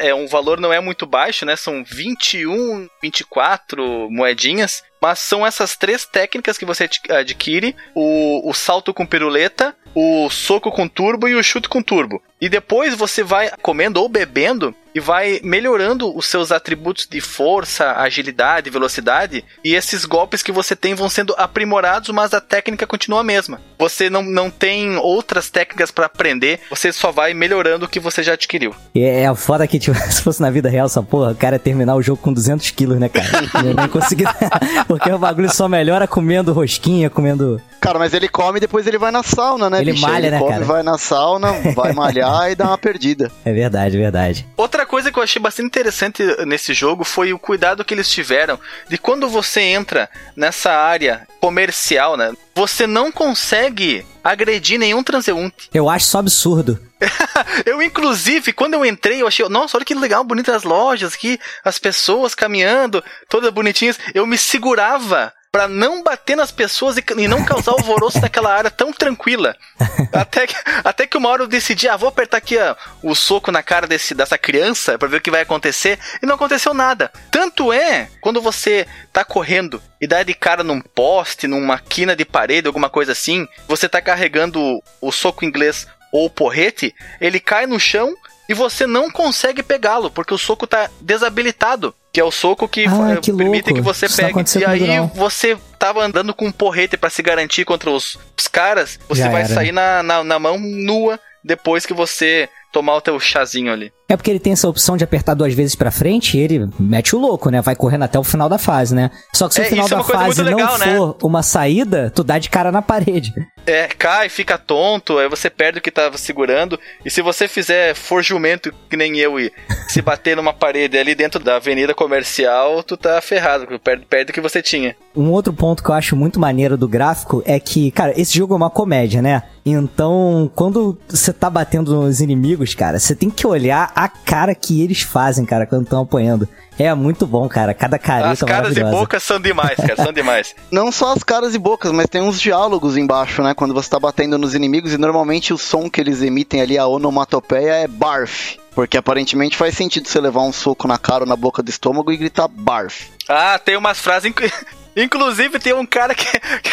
é 0.00 0.14
um 0.14 0.26
valor 0.26 0.58
não 0.60 0.72
é 0.72 0.80
muito 0.80 1.06
baixo, 1.06 1.44
né? 1.44 1.56
São 1.56 1.84
21, 1.84 2.88
24 3.02 4.10
moedinhas, 4.10 4.82
mas 5.00 5.18
são 5.18 5.46
essas 5.46 5.76
três 5.76 6.04
técnicas 6.04 6.58
que 6.58 6.64
você 6.64 6.84
adqu- 6.84 7.12
adquire: 7.12 7.74
o, 7.94 8.48
o 8.48 8.54
salto 8.54 8.92
com 8.94 9.06
piruleta, 9.06 9.74
o 9.94 10.28
soco 10.30 10.70
com 10.70 10.88
turbo 10.88 11.28
e 11.28 11.34
o 11.34 11.42
chute 11.42 11.68
com 11.68 11.82
turbo. 11.82 12.22
E 12.40 12.48
depois 12.48 12.94
você 12.94 13.24
vai 13.24 13.50
comendo 13.62 14.00
ou 14.00 14.08
bebendo 14.08 14.72
e 14.94 15.00
vai 15.00 15.40
melhorando 15.42 16.16
os 16.16 16.26
seus 16.26 16.52
atributos 16.52 17.04
de 17.10 17.20
força, 17.20 17.92
agilidade, 17.96 18.70
velocidade. 18.70 19.44
E 19.64 19.74
esses 19.74 20.04
golpes 20.04 20.40
que 20.40 20.52
você 20.52 20.76
tem 20.76 20.94
vão 20.94 21.08
sendo 21.08 21.34
aprimorados, 21.36 22.10
mas 22.10 22.32
a 22.32 22.40
técnica 22.40 22.86
continua 22.86 23.20
a 23.20 23.24
mesma. 23.24 23.60
Você 23.76 24.08
não, 24.08 24.22
não 24.22 24.50
tem 24.50 24.96
outras 24.98 25.50
técnicas 25.50 25.90
para 25.90 26.06
aprender, 26.06 26.60
você 26.70 26.92
só 26.92 27.10
vai 27.10 27.34
melhorando 27.34 27.86
o 27.86 27.88
que 27.88 27.98
você 27.98 28.22
já 28.22 28.34
adquiriu. 28.34 28.72
É 28.94 29.24
é 29.24 29.34
foda 29.34 29.66
que, 29.66 29.78
tipo, 29.80 29.96
se 30.10 30.22
fosse 30.22 30.40
na 30.40 30.50
vida 30.50 30.68
real 30.68 30.86
essa 30.86 31.02
porra, 31.02 31.32
o 31.32 31.36
cara 31.36 31.58
terminar 31.58 31.96
o 31.96 32.02
jogo 32.02 32.22
com 32.22 32.32
200 32.32 32.70
quilos, 32.70 33.00
né, 33.00 33.08
cara? 33.08 33.28
Eu 33.66 33.74
nem 33.74 33.88
consegui. 33.88 34.22
Porque 34.88 35.12
o 35.12 35.18
bagulho 35.18 35.48
só 35.52 35.68
melhora 35.68 36.08
comendo 36.08 36.52
rosquinha, 36.52 37.08
comendo. 37.10 37.60
Cara, 37.80 37.98
mas 37.98 38.12
ele 38.14 38.28
come 38.28 38.56
e 38.56 38.60
depois 38.60 38.86
ele 38.86 38.98
vai 38.98 39.12
na 39.12 39.22
sauna, 39.22 39.70
né, 39.70 39.80
Ele 39.80 39.92
bicho? 39.92 40.04
malha, 40.04 40.26
ele 40.26 40.30
né, 40.30 40.38
come, 40.38 40.50
cara? 40.52 40.64
vai 40.64 40.82
na 40.82 40.98
sauna, 40.98 41.52
vai 41.76 41.92
malhar 41.92 42.50
e 42.50 42.54
dá 42.56 42.66
uma 42.66 42.78
perdida. 42.78 43.30
É 43.44 43.52
verdade, 43.52 43.96
é 43.96 44.00
verdade. 44.00 44.46
Outra 44.56 44.84
coisa 44.84 45.12
que 45.12 45.18
eu 45.18 45.22
achei 45.22 45.40
bastante 45.40 45.66
interessante 45.66 46.22
nesse 46.46 46.74
jogo 46.74 47.04
foi 47.04 47.32
o 47.32 47.38
cuidado 47.38 47.84
que 47.84 47.94
eles 47.94 48.08
tiveram 48.10 48.58
de 48.88 48.98
quando 48.98 49.28
você 49.28 49.60
entra 49.60 50.08
nessa 50.34 50.72
área 50.72 51.26
comercial, 51.40 52.16
né? 52.16 52.32
Você 52.58 52.88
não 52.88 53.12
consegue 53.12 54.04
agredir 54.24 54.80
nenhum 54.80 55.00
transeunte. 55.00 55.70
Eu 55.72 55.88
acho 55.88 56.06
isso 56.06 56.18
absurdo. 56.18 56.80
Eu, 57.64 57.80
inclusive, 57.80 58.52
quando 58.52 58.74
eu 58.74 58.84
entrei, 58.84 59.22
eu 59.22 59.28
achei, 59.28 59.48
nossa, 59.48 59.76
olha 59.76 59.84
que 59.84 59.94
legal, 59.94 60.24
bonitas 60.24 60.56
as 60.56 60.62
lojas 60.64 61.14
aqui, 61.14 61.38
as 61.64 61.78
pessoas 61.78 62.34
caminhando, 62.34 63.02
todas 63.28 63.52
bonitinhas. 63.52 63.96
Eu 64.12 64.26
me 64.26 64.36
segurava 64.36 65.32
pra 65.50 65.66
não 65.66 66.02
bater 66.02 66.36
nas 66.36 66.50
pessoas 66.50 66.96
e, 66.96 67.04
e 67.16 67.28
não 67.28 67.44
causar 67.44 67.72
alvoroço 67.72 68.20
naquela 68.20 68.54
área 68.54 68.70
tão 68.70 68.92
tranquila. 68.92 69.56
Até 70.12 70.46
que, 70.46 70.54
até 70.84 71.06
que 71.06 71.16
uma 71.16 71.28
hora 71.28 71.42
eu 71.42 71.46
decidi, 71.46 71.86
ah, 71.86 71.96
vou 71.96 72.08
apertar 72.08 72.38
aqui 72.38 72.56
ó, 72.56 72.74
o 73.02 73.14
soco 73.14 73.52
na 73.52 73.62
cara 73.62 73.86
desse, 73.86 74.14
dessa 74.14 74.38
criança 74.38 74.96
pra 74.96 75.06
ver 75.06 75.18
o 75.18 75.20
que 75.20 75.30
vai 75.30 75.42
acontecer. 75.42 75.98
E 76.22 76.26
não 76.26 76.34
aconteceu 76.34 76.72
nada. 76.72 77.12
Tanto 77.30 77.72
é, 77.72 78.08
quando 78.20 78.40
você 78.40 78.86
tá 79.12 79.24
correndo 79.24 79.82
e 80.00 80.06
dá 80.06 80.22
de 80.22 80.32
cara 80.34 80.64
num 80.64 80.80
poste, 80.80 81.46
numa 81.46 81.78
quina 81.78 82.16
de 82.16 82.24
parede, 82.24 82.66
alguma 82.66 82.88
coisa 82.88 83.12
assim, 83.12 83.46
você 83.66 83.88
tá 83.88 84.00
carregando 84.00 84.60
o, 84.60 84.82
o 85.00 85.12
soco 85.12 85.44
inglês 85.44 85.86
ou 86.12 86.26
o 86.26 86.30
porrete, 86.30 86.94
ele 87.20 87.38
cai 87.38 87.66
no 87.66 87.78
chão 87.78 88.14
e 88.48 88.54
você 88.54 88.86
não 88.86 89.10
consegue 89.10 89.62
pegá-lo, 89.62 90.10
porque 90.10 90.32
o 90.32 90.38
soco 90.38 90.66
tá 90.66 90.88
desabilitado. 91.00 91.94
Que 92.10 92.20
é 92.20 92.24
o 92.24 92.30
soco 92.30 92.66
que, 92.66 92.86
Ah, 92.86 93.18
que 93.22 93.32
permite 93.32 93.66
louco. 93.66 93.74
que 93.74 93.80
você 93.82 94.06
Isso 94.06 94.20
não 94.22 94.32
pegue. 94.32 94.60
E 94.60 94.64
aí 94.64 94.96
não. 94.96 95.06
você 95.08 95.56
tava 95.78 96.02
andando 96.02 96.32
com 96.34 96.46
um 96.46 96.52
porrete 96.52 96.96
pra 96.96 97.10
se 97.10 97.22
garantir 97.22 97.64
contra 97.66 97.90
os, 97.90 98.18
os 98.36 98.48
caras, 98.48 98.98
você 99.08 99.22
Já 99.22 99.28
vai 99.28 99.42
era. 99.42 99.54
sair 99.54 99.72
na, 99.72 100.02
na, 100.02 100.24
na 100.24 100.38
mão 100.38 100.58
nua 100.58 101.20
depois 101.44 101.84
que 101.84 101.92
você 101.92 102.48
tomar 102.72 102.96
o 102.96 103.00
teu 103.02 103.20
chazinho 103.20 103.70
ali. 103.72 103.92
É 104.10 104.16
porque 104.16 104.30
ele 104.30 104.38
tem 104.38 104.54
essa 104.54 104.66
opção 104.66 104.96
de 104.96 105.04
apertar 105.04 105.34
duas 105.34 105.52
vezes 105.52 105.74
pra 105.74 105.90
frente 105.90 106.38
e 106.38 106.40
ele 106.40 106.66
mete 106.78 107.14
o 107.14 107.18
louco, 107.18 107.50
né? 107.50 107.60
Vai 107.60 107.76
correndo 107.76 108.04
até 108.04 108.18
o 108.18 108.24
final 108.24 108.48
da 108.48 108.56
fase, 108.56 108.94
né? 108.94 109.10
Só 109.34 109.46
que 109.48 109.54
se 109.54 109.60
É, 109.60 109.64
o 109.64 109.66
final 109.66 109.86
é 109.86 109.90
da 109.90 109.96
coisa 109.96 110.18
fase 110.24 110.42
legal, 110.42 110.78
não 110.78 110.86
né? 110.86 110.96
for 110.96 111.16
uma 111.22 111.42
saída, 111.42 112.10
tu 112.14 112.24
dá 112.24 112.38
de 112.38 112.48
cara 112.48 112.72
na 112.72 112.80
parede. 112.80 113.34
É, 113.66 113.86
cai, 113.86 114.30
fica 114.30 114.56
tonto, 114.56 115.18
aí 115.18 115.28
você 115.28 115.50
perde 115.50 115.78
o 115.78 115.82
que 115.82 115.90
tava 115.90 116.16
segurando. 116.16 116.80
E 117.04 117.10
se 117.10 117.20
você 117.20 117.46
fizer 117.46 117.94
for 117.94 118.22
jumento 118.22 118.72
que 118.88 118.96
nem 118.96 119.18
eu 119.18 119.38
e 119.38 119.52
se 119.88 120.00
bater 120.00 120.34
numa 120.34 120.54
parede 120.54 120.96
ali 120.96 121.14
dentro 121.14 121.38
da 121.38 121.56
avenida 121.56 121.94
comercial, 121.94 122.82
tu 122.82 122.96
tá 122.96 123.20
ferrado, 123.20 123.66
tu 123.66 123.78
perde, 123.78 124.06
perde 124.06 124.30
o 124.30 124.34
que 124.34 124.40
você 124.40 124.62
tinha. 124.62 124.96
Um 125.14 125.30
outro 125.32 125.52
ponto 125.52 125.82
que 125.82 125.90
eu 125.90 125.94
acho 125.94 126.16
muito 126.16 126.40
maneiro 126.40 126.78
do 126.78 126.88
gráfico 126.88 127.42
é 127.44 127.60
que, 127.60 127.90
cara, 127.90 128.18
esse 128.18 128.38
jogo 128.38 128.54
é 128.54 128.56
uma 128.56 128.70
comédia, 128.70 129.20
né? 129.20 129.42
Então, 129.66 130.50
quando 130.54 130.98
você 131.06 131.30
tá 131.30 131.50
batendo 131.50 131.94
nos 131.94 132.22
inimigos, 132.22 132.74
cara, 132.74 132.98
você 132.98 133.14
tem 133.14 133.28
que 133.28 133.46
olhar 133.46 133.92
a 133.98 134.06
cara 134.06 134.54
que 134.54 134.80
eles 134.80 135.02
fazem, 135.02 135.44
cara, 135.44 135.66
quando 135.66 135.82
estão 135.82 136.02
apanhando. 136.02 136.48
É 136.78 136.94
muito 136.94 137.26
bom, 137.26 137.48
cara. 137.48 137.74
Cada 137.74 137.98
careta 137.98 138.30
As 138.30 138.40
caras 138.40 138.76
e 138.76 138.84
bocas 138.84 139.24
são 139.24 139.40
demais, 139.40 139.76
cara, 139.76 139.96
são 139.96 140.12
demais. 140.12 140.54
Não 140.70 140.92
só 140.92 141.12
as 141.12 141.24
caras 141.24 141.52
e 141.52 141.58
bocas, 141.58 141.90
mas 141.90 142.06
tem 142.06 142.22
uns 142.22 142.40
diálogos 142.40 142.96
embaixo, 142.96 143.42
né? 143.42 143.54
Quando 143.54 143.74
você 143.74 143.90
tá 143.90 143.98
batendo 143.98 144.38
nos 144.38 144.54
inimigos 144.54 144.92
e 144.92 144.98
normalmente 144.98 145.52
o 145.52 145.58
som 145.58 145.90
que 145.90 146.00
eles 146.00 146.22
emitem 146.22 146.60
ali, 146.60 146.78
a 146.78 146.86
onomatopeia, 146.86 147.72
é 147.72 147.88
barf. 147.88 148.56
Porque 148.72 148.96
aparentemente 148.96 149.56
faz 149.56 149.74
sentido 149.74 150.06
você 150.06 150.20
levar 150.20 150.42
um 150.42 150.52
soco 150.52 150.86
na 150.86 150.96
cara 150.96 151.24
ou 151.24 151.28
na 151.28 151.34
boca 151.34 151.60
do 151.60 151.68
estômago 151.68 152.12
e 152.12 152.16
gritar 152.16 152.46
barf. 152.46 153.08
Ah, 153.28 153.58
tem 153.58 153.76
umas 153.76 153.98
frases. 153.98 154.32
inc- 155.02 155.18
Inclusive, 155.18 155.58
tem 155.58 155.72
um 155.74 155.84
cara 155.86 156.14
que, 156.14 156.24
que 156.38 156.70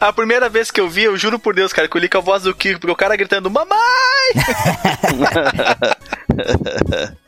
a 0.00 0.12
primeira 0.12 0.48
vez 0.48 0.70
que 0.70 0.80
eu 0.80 0.88
vi, 0.88 1.02
eu 1.04 1.16
juro 1.16 1.38
por 1.38 1.54
Deus, 1.54 1.72
cara, 1.72 1.88
que 1.88 1.96
eu 1.96 2.00
li 2.00 2.08
com 2.08 2.18
a 2.18 2.20
voz 2.20 2.42
do 2.44 2.54
Kiko, 2.54 2.80
porque 2.80 2.92
o 2.92 2.96
cara 2.96 3.16
gritando, 3.16 3.50
mamãe! 3.50 3.70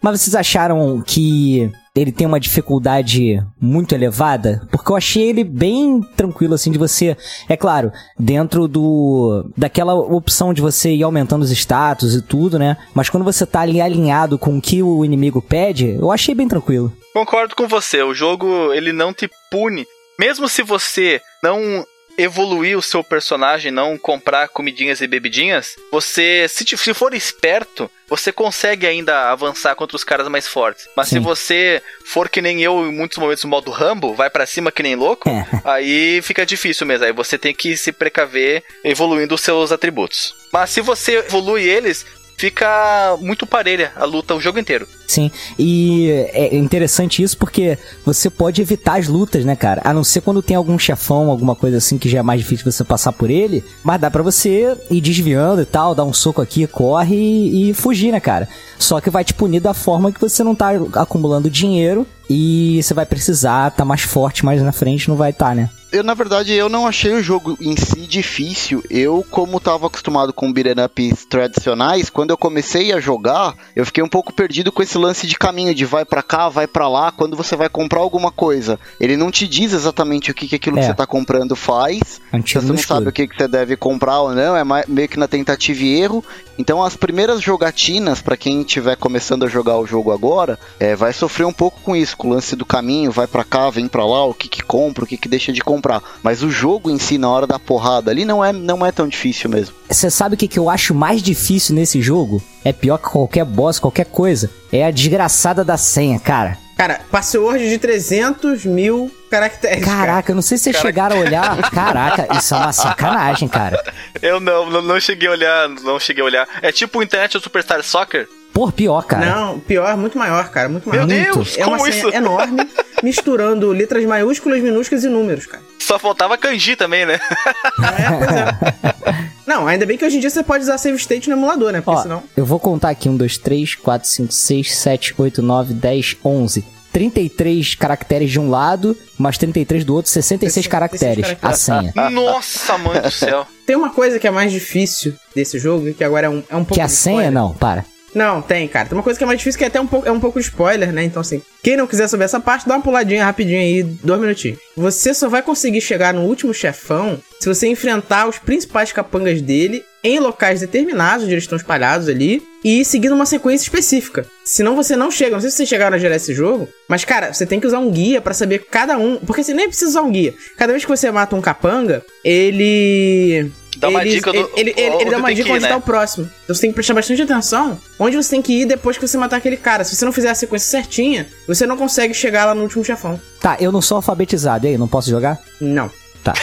Mas 0.01 0.21
vocês 0.21 0.35
acharam 0.35 1.03
que 1.07 1.71
ele 1.95 2.11
tem 2.13 2.27
uma 2.27 2.41
dificuldade 2.41 3.43
muito 3.61 3.95
elevada? 3.95 4.67
Porque 4.71 4.91
eu 4.91 4.97
achei 4.97 5.29
ele 5.29 5.45
bem 5.45 6.01
tranquilo, 6.17 6.55
assim, 6.55 6.71
de 6.71 6.79
você. 6.79 7.17
É 7.49 7.57
claro, 7.57 7.93
dentro 8.19 8.67
do. 8.69 9.51
daquela 9.57 9.95
opção 9.95 10.55
de 10.55 10.63
você 10.63 10.93
ir 10.95 11.03
aumentando 11.03 11.43
os 11.43 11.51
status 11.51 12.15
e 12.15 12.23
tudo, 12.23 12.59
né? 12.59 12.77
Mas 12.95 13.11
quando 13.11 13.25
você 13.25 13.45
tá 13.45 13.61
ali 13.61 13.81
alinhado 13.81 14.39
com 14.39 14.57
o 14.57 14.61
que 14.63 14.83
o 14.83 15.05
inimigo 15.05 15.43
pede, 15.43 15.97
eu 15.99 16.11
achei 16.11 16.35
bem 16.35 16.49
tranquilo. 16.49 16.93
Concordo 17.13 17.55
com 17.55 17.69
você, 17.69 18.03
o 18.03 18.15
jogo 18.15 18.73
ele 18.73 18.93
não 18.93 19.13
te 19.13 19.29
pune. 19.51 19.85
Mesmo 20.19 20.49
se 20.49 20.63
você 20.63 21.21
não 21.43 21.87
evoluir 22.19 22.77
o 22.77 22.83
seu 22.83 23.03
personagem, 23.03 23.73
não 23.73 23.97
comprar 23.97 24.47
comidinhas 24.49 25.01
e 25.01 25.07
bebidinhas, 25.07 25.75
você, 25.91 26.47
se, 26.47 26.63
te- 26.63 26.77
se 26.77 26.93
for 26.93 27.15
esperto, 27.15 27.91
você 28.07 28.31
consegue 28.31 28.87
ainda 28.87 29.31
avançar 29.31 29.75
contra 29.75 29.97
os 29.97 30.05
caras 30.05 30.29
mais 30.29 30.47
fortes. 30.47 30.87
Mas 30.95 31.09
se 31.09 31.15
Sim. 31.15 31.21
você 31.21 31.83
for 32.05 32.29
que 32.29 32.43
nem 32.43 32.63
eu 32.63 32.87
em 32.87 32.93
muitos 32.93 33.17
momentos 33.17 33.43
no 33.45 33.49
modo 33.51 33.71
Rambo, 33.71 34.13
vai 34.15 34.29
pra 34.29 34.45
cima 34.45 34.71
que 34.71 34.83
nem 34.83 34.95
louco, 34.95 35.27
É. 35.31 35.47
aí 35.65 36.21
fica 36.23 36.45
difícil 36.45 36.87
mesmo. 36.87 37.07
Aí 37.07 37.13
você 37.13 37.39
tem 37.39 37.55
que 37.55 37.75
se 37.79 37.91
precaver 37.91 38.63
evoluindo 38.85 39.35
os 39.35 39.41
seus 39.41 39.73
atributos. 39.73 40.35
Mas 40.53 40.69
se 40.69 40.83
você 40.83 41.17
evolui 41.17 41.65
eles, 41.65 42.05
fica 42.43 43.17
muito 43.21 43.47
parelha 43.47 43.93
a 43.95 44.05
luta 44.05 44.35
o 44.35 44.41
jogo 44.41 44.59
inteiro. 44.59 44.89
Sim, 45.07 45.31
e 45.57 46.11
é 46.33 46.57
interessante 46.57 47.23
isso 47.23 47.39
porque 47.39 47.79
você 48.05 48.29
pode 48.29 48.61
evitar 48.61 48.99
as 48.99 49.07
lutas, 49.07 49.45
né, 49.45 49.55
cara? 49.55 49.81
A 49.85 49.95
não 49.95 50.03
ser 50.03 50.23
quando 50.23 50.43
tem 50.43 50.57
algum 50.57 50.77
chefão, 50.77 51.31
alguma 51.31 51.55
coisa 51.55 51.77
assim 51.77 51.99
que 51.99 52.09
já 52.09 52.19
é 52.19 52.23
mais 52.23 52.41
difícil 52.41 52.69
você 52.69 52.83
passar 52.83 53.13
por 53.13 53.31
ele, 53.31 53.63
mas 53.85 54.01
dá 54.01 54.11
pra 54.11 54.25
você 54.25 54.77
ir 54.91 55.01
desviando 55.01 55.63
e 55.63 55.65
tal, 55.65 55.95
dar 55.95 56.03
um 56.03 56.13
soco 56.13 56.43
aqui, 56.43 56.67
corre 56.67 57.15
e, 57.15 57.71
e 57.71 57.75
fugir, 57.75 58.11
né, 58.11 58.19
cara? 58.19 58.49
Só 58.77 59.01
que 59.01 59.09
vai 59.09 59.23
te 59.23 59.35
punir 59.35 59.61
da 59.61 59.73
forma 59.73 60.11
que 60.11 60.21
você 60.21 60.43
não 60.43 60.55
tá 60.55 60.71
acumulando 60.95 61.49
dinheiro 61.49 62.05
e 62.29 62.81
você 62.83 62.93
vai 62.93 63.07
precisar 63.07 63.71
tá 63.71 63.85
mais 63.85 64.01
forte 64.01 64.45
mais 64.45 64.61
na 64.61 64.73
frente, 64.73 65.09
não 65.09 65.17
vai 65.17 65.31
estar, 65.31 65.55
né? 65.55 65.71
Eu, 65.93 66.03
na 66.03 66.15
verdade, 66.15 66.55
eu 66.55 66.71
não 66.71 66.87
achei 66.87 67.13
o 67.13 67.23
jogo 67.23 67.55
em 67.61 67.77
si 67.77 68.07
difícil. 68.07 68.83
Eu, 68.89 69.23
como 69.31 69.61
tava 69.61 69.87
acostumado 69.89 70.33
com 70.33 70.51
beat'em 70.51 70.83
ups 70.83 71.27
tradicionais, 71.27 72.09
quando 72.09 72.31
eu 72.31 72.37
comecei 72.39 72.93
a 72.95 72.99
jogar, 72.99 73.55
eu 73.77 73.85
fiquei 73.85 74.03
um 74.03 74.09
pouco 74.09 74.33
perdido 74.33 74.73
com 74.73 74.83
esse 74.83 74.97
lance 74.97 75.27
de 75.27 75.37
caminho, 75.37 75.75
de 75.75 75.85
vai 75.85 76.07
pra 76.07 76.23
cá, 76.23 76.49
vai 76.49 76.67
pra 76.67 76.89
lá, 76.89 77.13
quando 77.13 77.37
você 77.37 77.55
vai 77.57 77.69
comprar 77.69 78.01
alguma 78.01 78.31
coisa. 78.33 78.81
Ele 78.99 79.19
não 79.19 79.31
te 79.31 79.47
diz 79.47 79.75
exatamente 79.75 80.31
o 80.31 80.35
que, 80.35 80.49
que 80.49 80.57
aquilo 80.57 80.79
É. 80.79 80.81
que 80.81 80.87
você 80.87 80.95
tá 80.95 81.07
comprando 81.07 81.55
faz. 81.55 82.23
Um 82.33 82.41
Você 82.41 82.55
não 82.63 82.75
escuro. 82.75 82.79
sabe 82.99 83.09
o 83.09 83.13
que, 83.13 83.29
que 83.29 83.37
você 83.37 83.47
deve 83.47 83.77
comprar 83.77 84.21
ou 84.21 84.35
não, 84.35 84.57
é 84.57 84.65
meio 84.89 85.09
que 85.09 85.19
na 85.19 85.29
tentativa 85.29 85.83
e 85.83 86.01
erro. 86.01 86.25
Então 86.59 86.83
as 86.83 86.97
primeiras 86.97 87.41
jogatinas, 87.41 88.21
pra 88.21 88.37
quem 88.37 88.61
estiver 88.61 88.97
começando 88.97 89.45
a 89.45 89.49
jogar 89.49 89.79
o 89.79 89.87
jogo 89.87 90.13
agora, 90.13 90.59
é, 90.79 90.95
vai 90.95 91.13
sofrer 91.13 91.45
um 91.45 91.53
pouco 91.53 91.81
com 91.83 91.97
isso, 91.97 92.17
com 92.17 92.29
o 92.29 92.31
lance 92.33 92.55
do 92.55 92.65
caminho, 92.65 93.11
vai 93.11 93.27
pra 93.27 93.45
cá, 93.45 93.71
vem 93.71 93.89
pra 93.89 94.05
lá, 94.05 94.25
o 94.25 94.35
que 94.35 94.49
que 94.49 94.63
compra, 94.63 95.05
o 95.05 95.07
que 95.07 95.17
que 95.17 95.29
deixa 95.29 95.53
de 95.53 95.61
comprar. 95.61 96.03
Mas 96.23 96.43
o 96.43 96.51
jogo 96.51 96.91
em 96.91 96.99
si, 96.99 97.19
na 97.19 97.29
hora 97.29 97.47
da 97.47 97.59
porrada 97.59 98.11
ali, 98.11 98.25
não 98.25 98.45
é, 98.45 98.53
não 98.53 98.85
é 98.85 98.93
tão 98.93 99.09
difícil 99.09 99.51
mesmo. 99.51 99.75
Você 99.89 100.11
sabe 100.11 100.35
o 100.35 100.39
que, 100.39 100.49
que 100.49 100.59
eu 100.59 100.71
acho 100.71 100.95
mais 100.95 101.23
difícil 101.23 101.75
nesse 101.75 102.01
jogo? 102.01 102.43
É 102.65 102.73
pior 102.73 102.99
que 102.99 103.11
qualquer 103.11 103.45
boss, 103.45 103.79
qualquer 103.79 104.07
coisa. 104.07 104.51
É 104.73 104.85
a 104.85 104.91
desgraçada 104.91 105.65
da 105.65 105.77
senha, 105.77 106.19
cara. 106.19 106.62
Cara, 106.77 107.01
password 107.11 107.69
de 107.69 107.79
300 107.79 108.65
mil 108.65 109.11
caracteres. 109.31 109.85
cara. 109.85 109.97
Caraca, 109.99 110.33
eu 110.33 110.35
não 110.35 110.43
sei 110.43 110.59
se 110.59 110.65
vocês 110.65 110.77
chegaram 110.79 111.17
a 111.17 111.21
olhar. 111.21 111.71
Caraca, 111.71 112.37
isso 112.37 112.55
é 112.55 112.59
uma 112.59 112.73
sacanagem, 112.73 113.47
cara. 113.49 113.81
Eu 114.21 114.41
não, 114.41 114.69
não, 114.69 114.83
não 114.83 115.01
cheguei 115.01 115.29
a 115.29 115.33
olhar, 115.33 115.69
não 115.69 116.01
cheguei 116.01 116.23
a 116.23 116.27
olhar. 116.27 116.49
É 116.61 116.73
tipo 116.73 116.99
o 116.99 117.03
Internet 117.03 117.35
do 117.39 117.41
Superstar 117.43 117.83
Soccer? 117.83 118.29
Por 118.53 118.73
pior, 118.73 119.03
cara. 119.05 119.25
Não, 119.25 119.61
pior, 119.61 119.97
muito 119.97 120.19
maior, 120.19 120.49
cara. 120.51 120.69
Muito 120.69 120.87
maior. 120.89 121.07
Meu 121.07 121.17
Muito. 121.17 121.35
Deus, 121.37 121.57
É 121.57 121.65
uma 121.65 121.79
como 121.79 121.91
senha 121.91 122.07
isso? 122.09 122.15
enorme, 122.15 122.69
misturando 123.03 123.71
letras 123.73 124.05
maiúsculas, 124.05 124.61
minúsculas 124.61 125.05
e 125.05 125.09
números, 125.09 125.47
cara. 125.47 125.63
Só 125.79 125.99
faltava 125.99 126.37
kanji 126.37 126.77
também, 126.77 127.07
né? 127.07 127.15
É, 127.15 128.11
pois 128.19 129.17
é. 129.17 129.23
Não, 129.53 129.67
ainda 129.67 129.85
bem 129.85 129.99
que 129.99 130.05
hoje 130.05 130.17
em 130.17 130.21
dia 130.21 130.31
você 130.31 130.43
pode 130.43 130.65
usar 130.65 130.79
save 130.79 130.97
state 130.97 131.29
no 131.29 131.37
emulador, 131.37 131.73
né? 131.73 131.83
Porque 131.83 131.99
Ó, 131.99 132.03
senão. 132.03 132.23
eu 132.35 132.47
vou 132.47 132.59
contar 132.59 132.89
aqui: 132.89 133.07
1, 133.07 133.17
2, 133.19 133.37
3, 133.37 133.75
4, 133.75 134.09
5, 134.09 134.33
6, 134.33 134.77
7, 134.77 135.15
8, 135.19 135.43
9, 135.43 135.75
10, 135.75 136.17
11. 136.25 136.65
33 136.91 137.75
caracteres 137.75 138.31
de 138.31 138.39
um 138.39 138.51
lado, 138.51 138.95
mais 139.19 139.39
33 139.39 139.83
do 139.83 139.95
outro, 139.95 140.11
66 140.11 140.53
66 140.53 140.67
caracteres. 140.67 141.25
A 141.25 141.37
caracteres. 141.37 141.59
senha. 141.59 141.93
Nossa, 142.11 142.77
mãe 142.79 143.01
do 143.01 143.11
céu. 143.11 143.47
Tem 143.67 143.77
uma 143.77 143.91
coisa 143.91 144.19
que 144.19 144.27
é 144.27 144.31
mais 144.31 144.53
difícil 144.53 145.15
desse 145.35 145.59
jogo, 145.59 145.93
que 145.95 146.05
agora 146.05 146.27
é 146.27 146.31
um, 146.31 146.43
é 146.51 146.57
um 146.57 146.65
pouco. 146.65 146.75
Que 146.75 146.81
a 146.81 146.89
senha, 146.89 147.15
spoiler. 147.15 147.33
não, 147.33 147.55
para. 147.55 147.85
Não, 148.15 148.43
tem, 148.43 148.69
cara. 148.69 148.89
Tem 148.89 148.97
uma 148.97 149.03
coisa 149.03 149.19
que 149.19 149.25
é 149.25 149.27
mais 149.27 149.39
difícil 149.39 149.59
que 149.59 149.65
é 149.65 149.69
até 149.69 149.81
um 149.81 149.87
pouco, 149.87 150.07
é 150.07 150.13
um 150.13 150.21
pouco 150.21 150.39
spoiler, 150.39 150.93
né? 150.93 151.03
Então, 151.05 151.21
assim, 151.21 151.43
quem 151.63 151.77
não 151.77 151.87
quiser 151.87 152.09
saber 152.09 152.25
essa 152.25 152.41
parte, 152.41 152.69
dá 152.69 152.75
uma 152.75 152.83
puladinha 152.83 153.25
rapidinho 153.25 153.61
aí, 153.61 153.83
dois 153.83 154.21
minutinhos. 154.21 154.59
Você 154.77 155.15
só 155.15 155.29
vai 155.29 155.43
conseguir 155.43 155.81
chegar 155.81 156.13
no 156.13 156.23
último 156.23 156.53
chefão 156.53 157.19
se 157.41 157.49
você 157.49 157.67
enfrentar 157.67 158.29
os 158.29 158.39
principais 158.39 158.93
capangas 158.93 159.41
dele 159.41 159.83
em 160.05 160.19
locais 160.19 160.61
determinados, 160.61 161.25
onde 161.25 161.35
eles 161.35 161.45
estão 161.45 161.57
espalhados 161.57 162.09
ali, 162.09 162.43
e 162.65 162.85
seguindo 162.85 163.15
uma 163.15 163.27
sequência 163.27 163.65
específica. 163.65 164.27
Senão 164.45 164.77
você 164.77 164.97
não 164.97 165.11
chega. 165.11 165.33
Não 165.33 165.41
sei 165.41 165.51
se 165.51 165.57
vocês 165.57 165.69
chegaram 165.69 165.97
a 165.97 165.99
gerar 165.99 166.17
esse 166.17 166.35
jogo, 166.35 166.69
mas, 166.89 167.05
cara, 167.05 167.33
você 167.33 167.47
tem 167.47 167.61
que 167.61 167.67
usar 167.67 167.79
um 167.79 167.91
guia 167.91 168.21
pra 168.21 168.35
saber 168.35 168.67
cada 168.71 168.99
um. 168.99 169.17
Porque 169.17 169.43
você 169.43 169.55
nem 169.55 169.69
precisa 169.69 169.91
usar 169.91 170.03
um 170.03 170.11
guia. 170.11 170.35
Cada 170.57 170.73
vez 170.73 170.85
que 170.85 170.91
você 170.91 171.11
mata 171.11 171.37
um 171.37 171.41
capanga, 171.41 172.05
ele. 172.25 173.51
Dá 173.77 173.89
uma 173.89 174.01
ele, 174.03 174.11
dica 174.11 174.31
do- 174.33 174.39
ele, 174.39 174.51
ele, 174.57 174.75
ele, 174.77 174.97
ele 175.03 175.11
dá 175.11 175.17
uma 175.17 175.31
dica 175.35 175.45
que 175.45 175.51
ir, 175.51 175.53
onde 175.55 175.63
né? 175.63 175.69
tá 175.71 175.77
o 175.77 175.81
próximo. 175.81 176.31
Então 176.45 176.55
você 176.55 176.61
tem 176.61 176.71
que 176.71 176.75
prestar 176.75 176.95
bastante 176.95 177.23
atenção 177.23 177.79
onde 177.99 178.17
você 178.17 178.31
tem 178.31 178.43
que 178.43 178.53
ir 178.63 178.67
depois 178.67 178.99
que 178.99 179.07
você 179.07 179.17
matar 179.17 179.37
aquele 179.37 179.57
cara. 179.57 179.83
Se 179.85 179.97
você 179.97 180.05
não 180.05 180.13
fizer 180.13 180.31
a 180.31 180.35
sequência 180.35 180.69
certinha, 180.71 181.27
você 181.47 181.67
não 181.67 181.77
consegue 181.77 182.13
chegar 182.15 182.45
lá 182.45 182.55
no 182.55 182.63
último 182.63 182.85
chefão. 182.85 183.21
Tá, 183.41 183.57
eu 183.59 183.73
não 183.73 183.81
sou 183.83 183.97
alfabetizado, 183.97 184.67
e 184.67 184.71
aí, 184.71 184.79
não 184.79 184.87
posso 184.89 185.09
jogar? 185.11 185.39
Não. 185.61 185.91
Tá. 186.23 186.35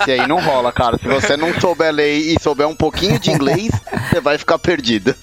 Esse 0.00 0.12
aí 0.12 0.26
não 0.26 0.40
rola, 0.40 0.70
cara. 0.70 0.98
Se 0.98 1.06
você 1.08 1.36
não 1.36 1.58
souber 1.58 1.92
ler 1.92 2.14
e 2.14 2.36
souber 2.40 2.68
um 2.68 2.74
pouquinho 2.74 3.18
de 3.18 3.30
inglês, 3.30 3.70
você 4.10 4.20
vai 4.20 4.36
ficar 4.36 4.58
perdido. 4.58 5.14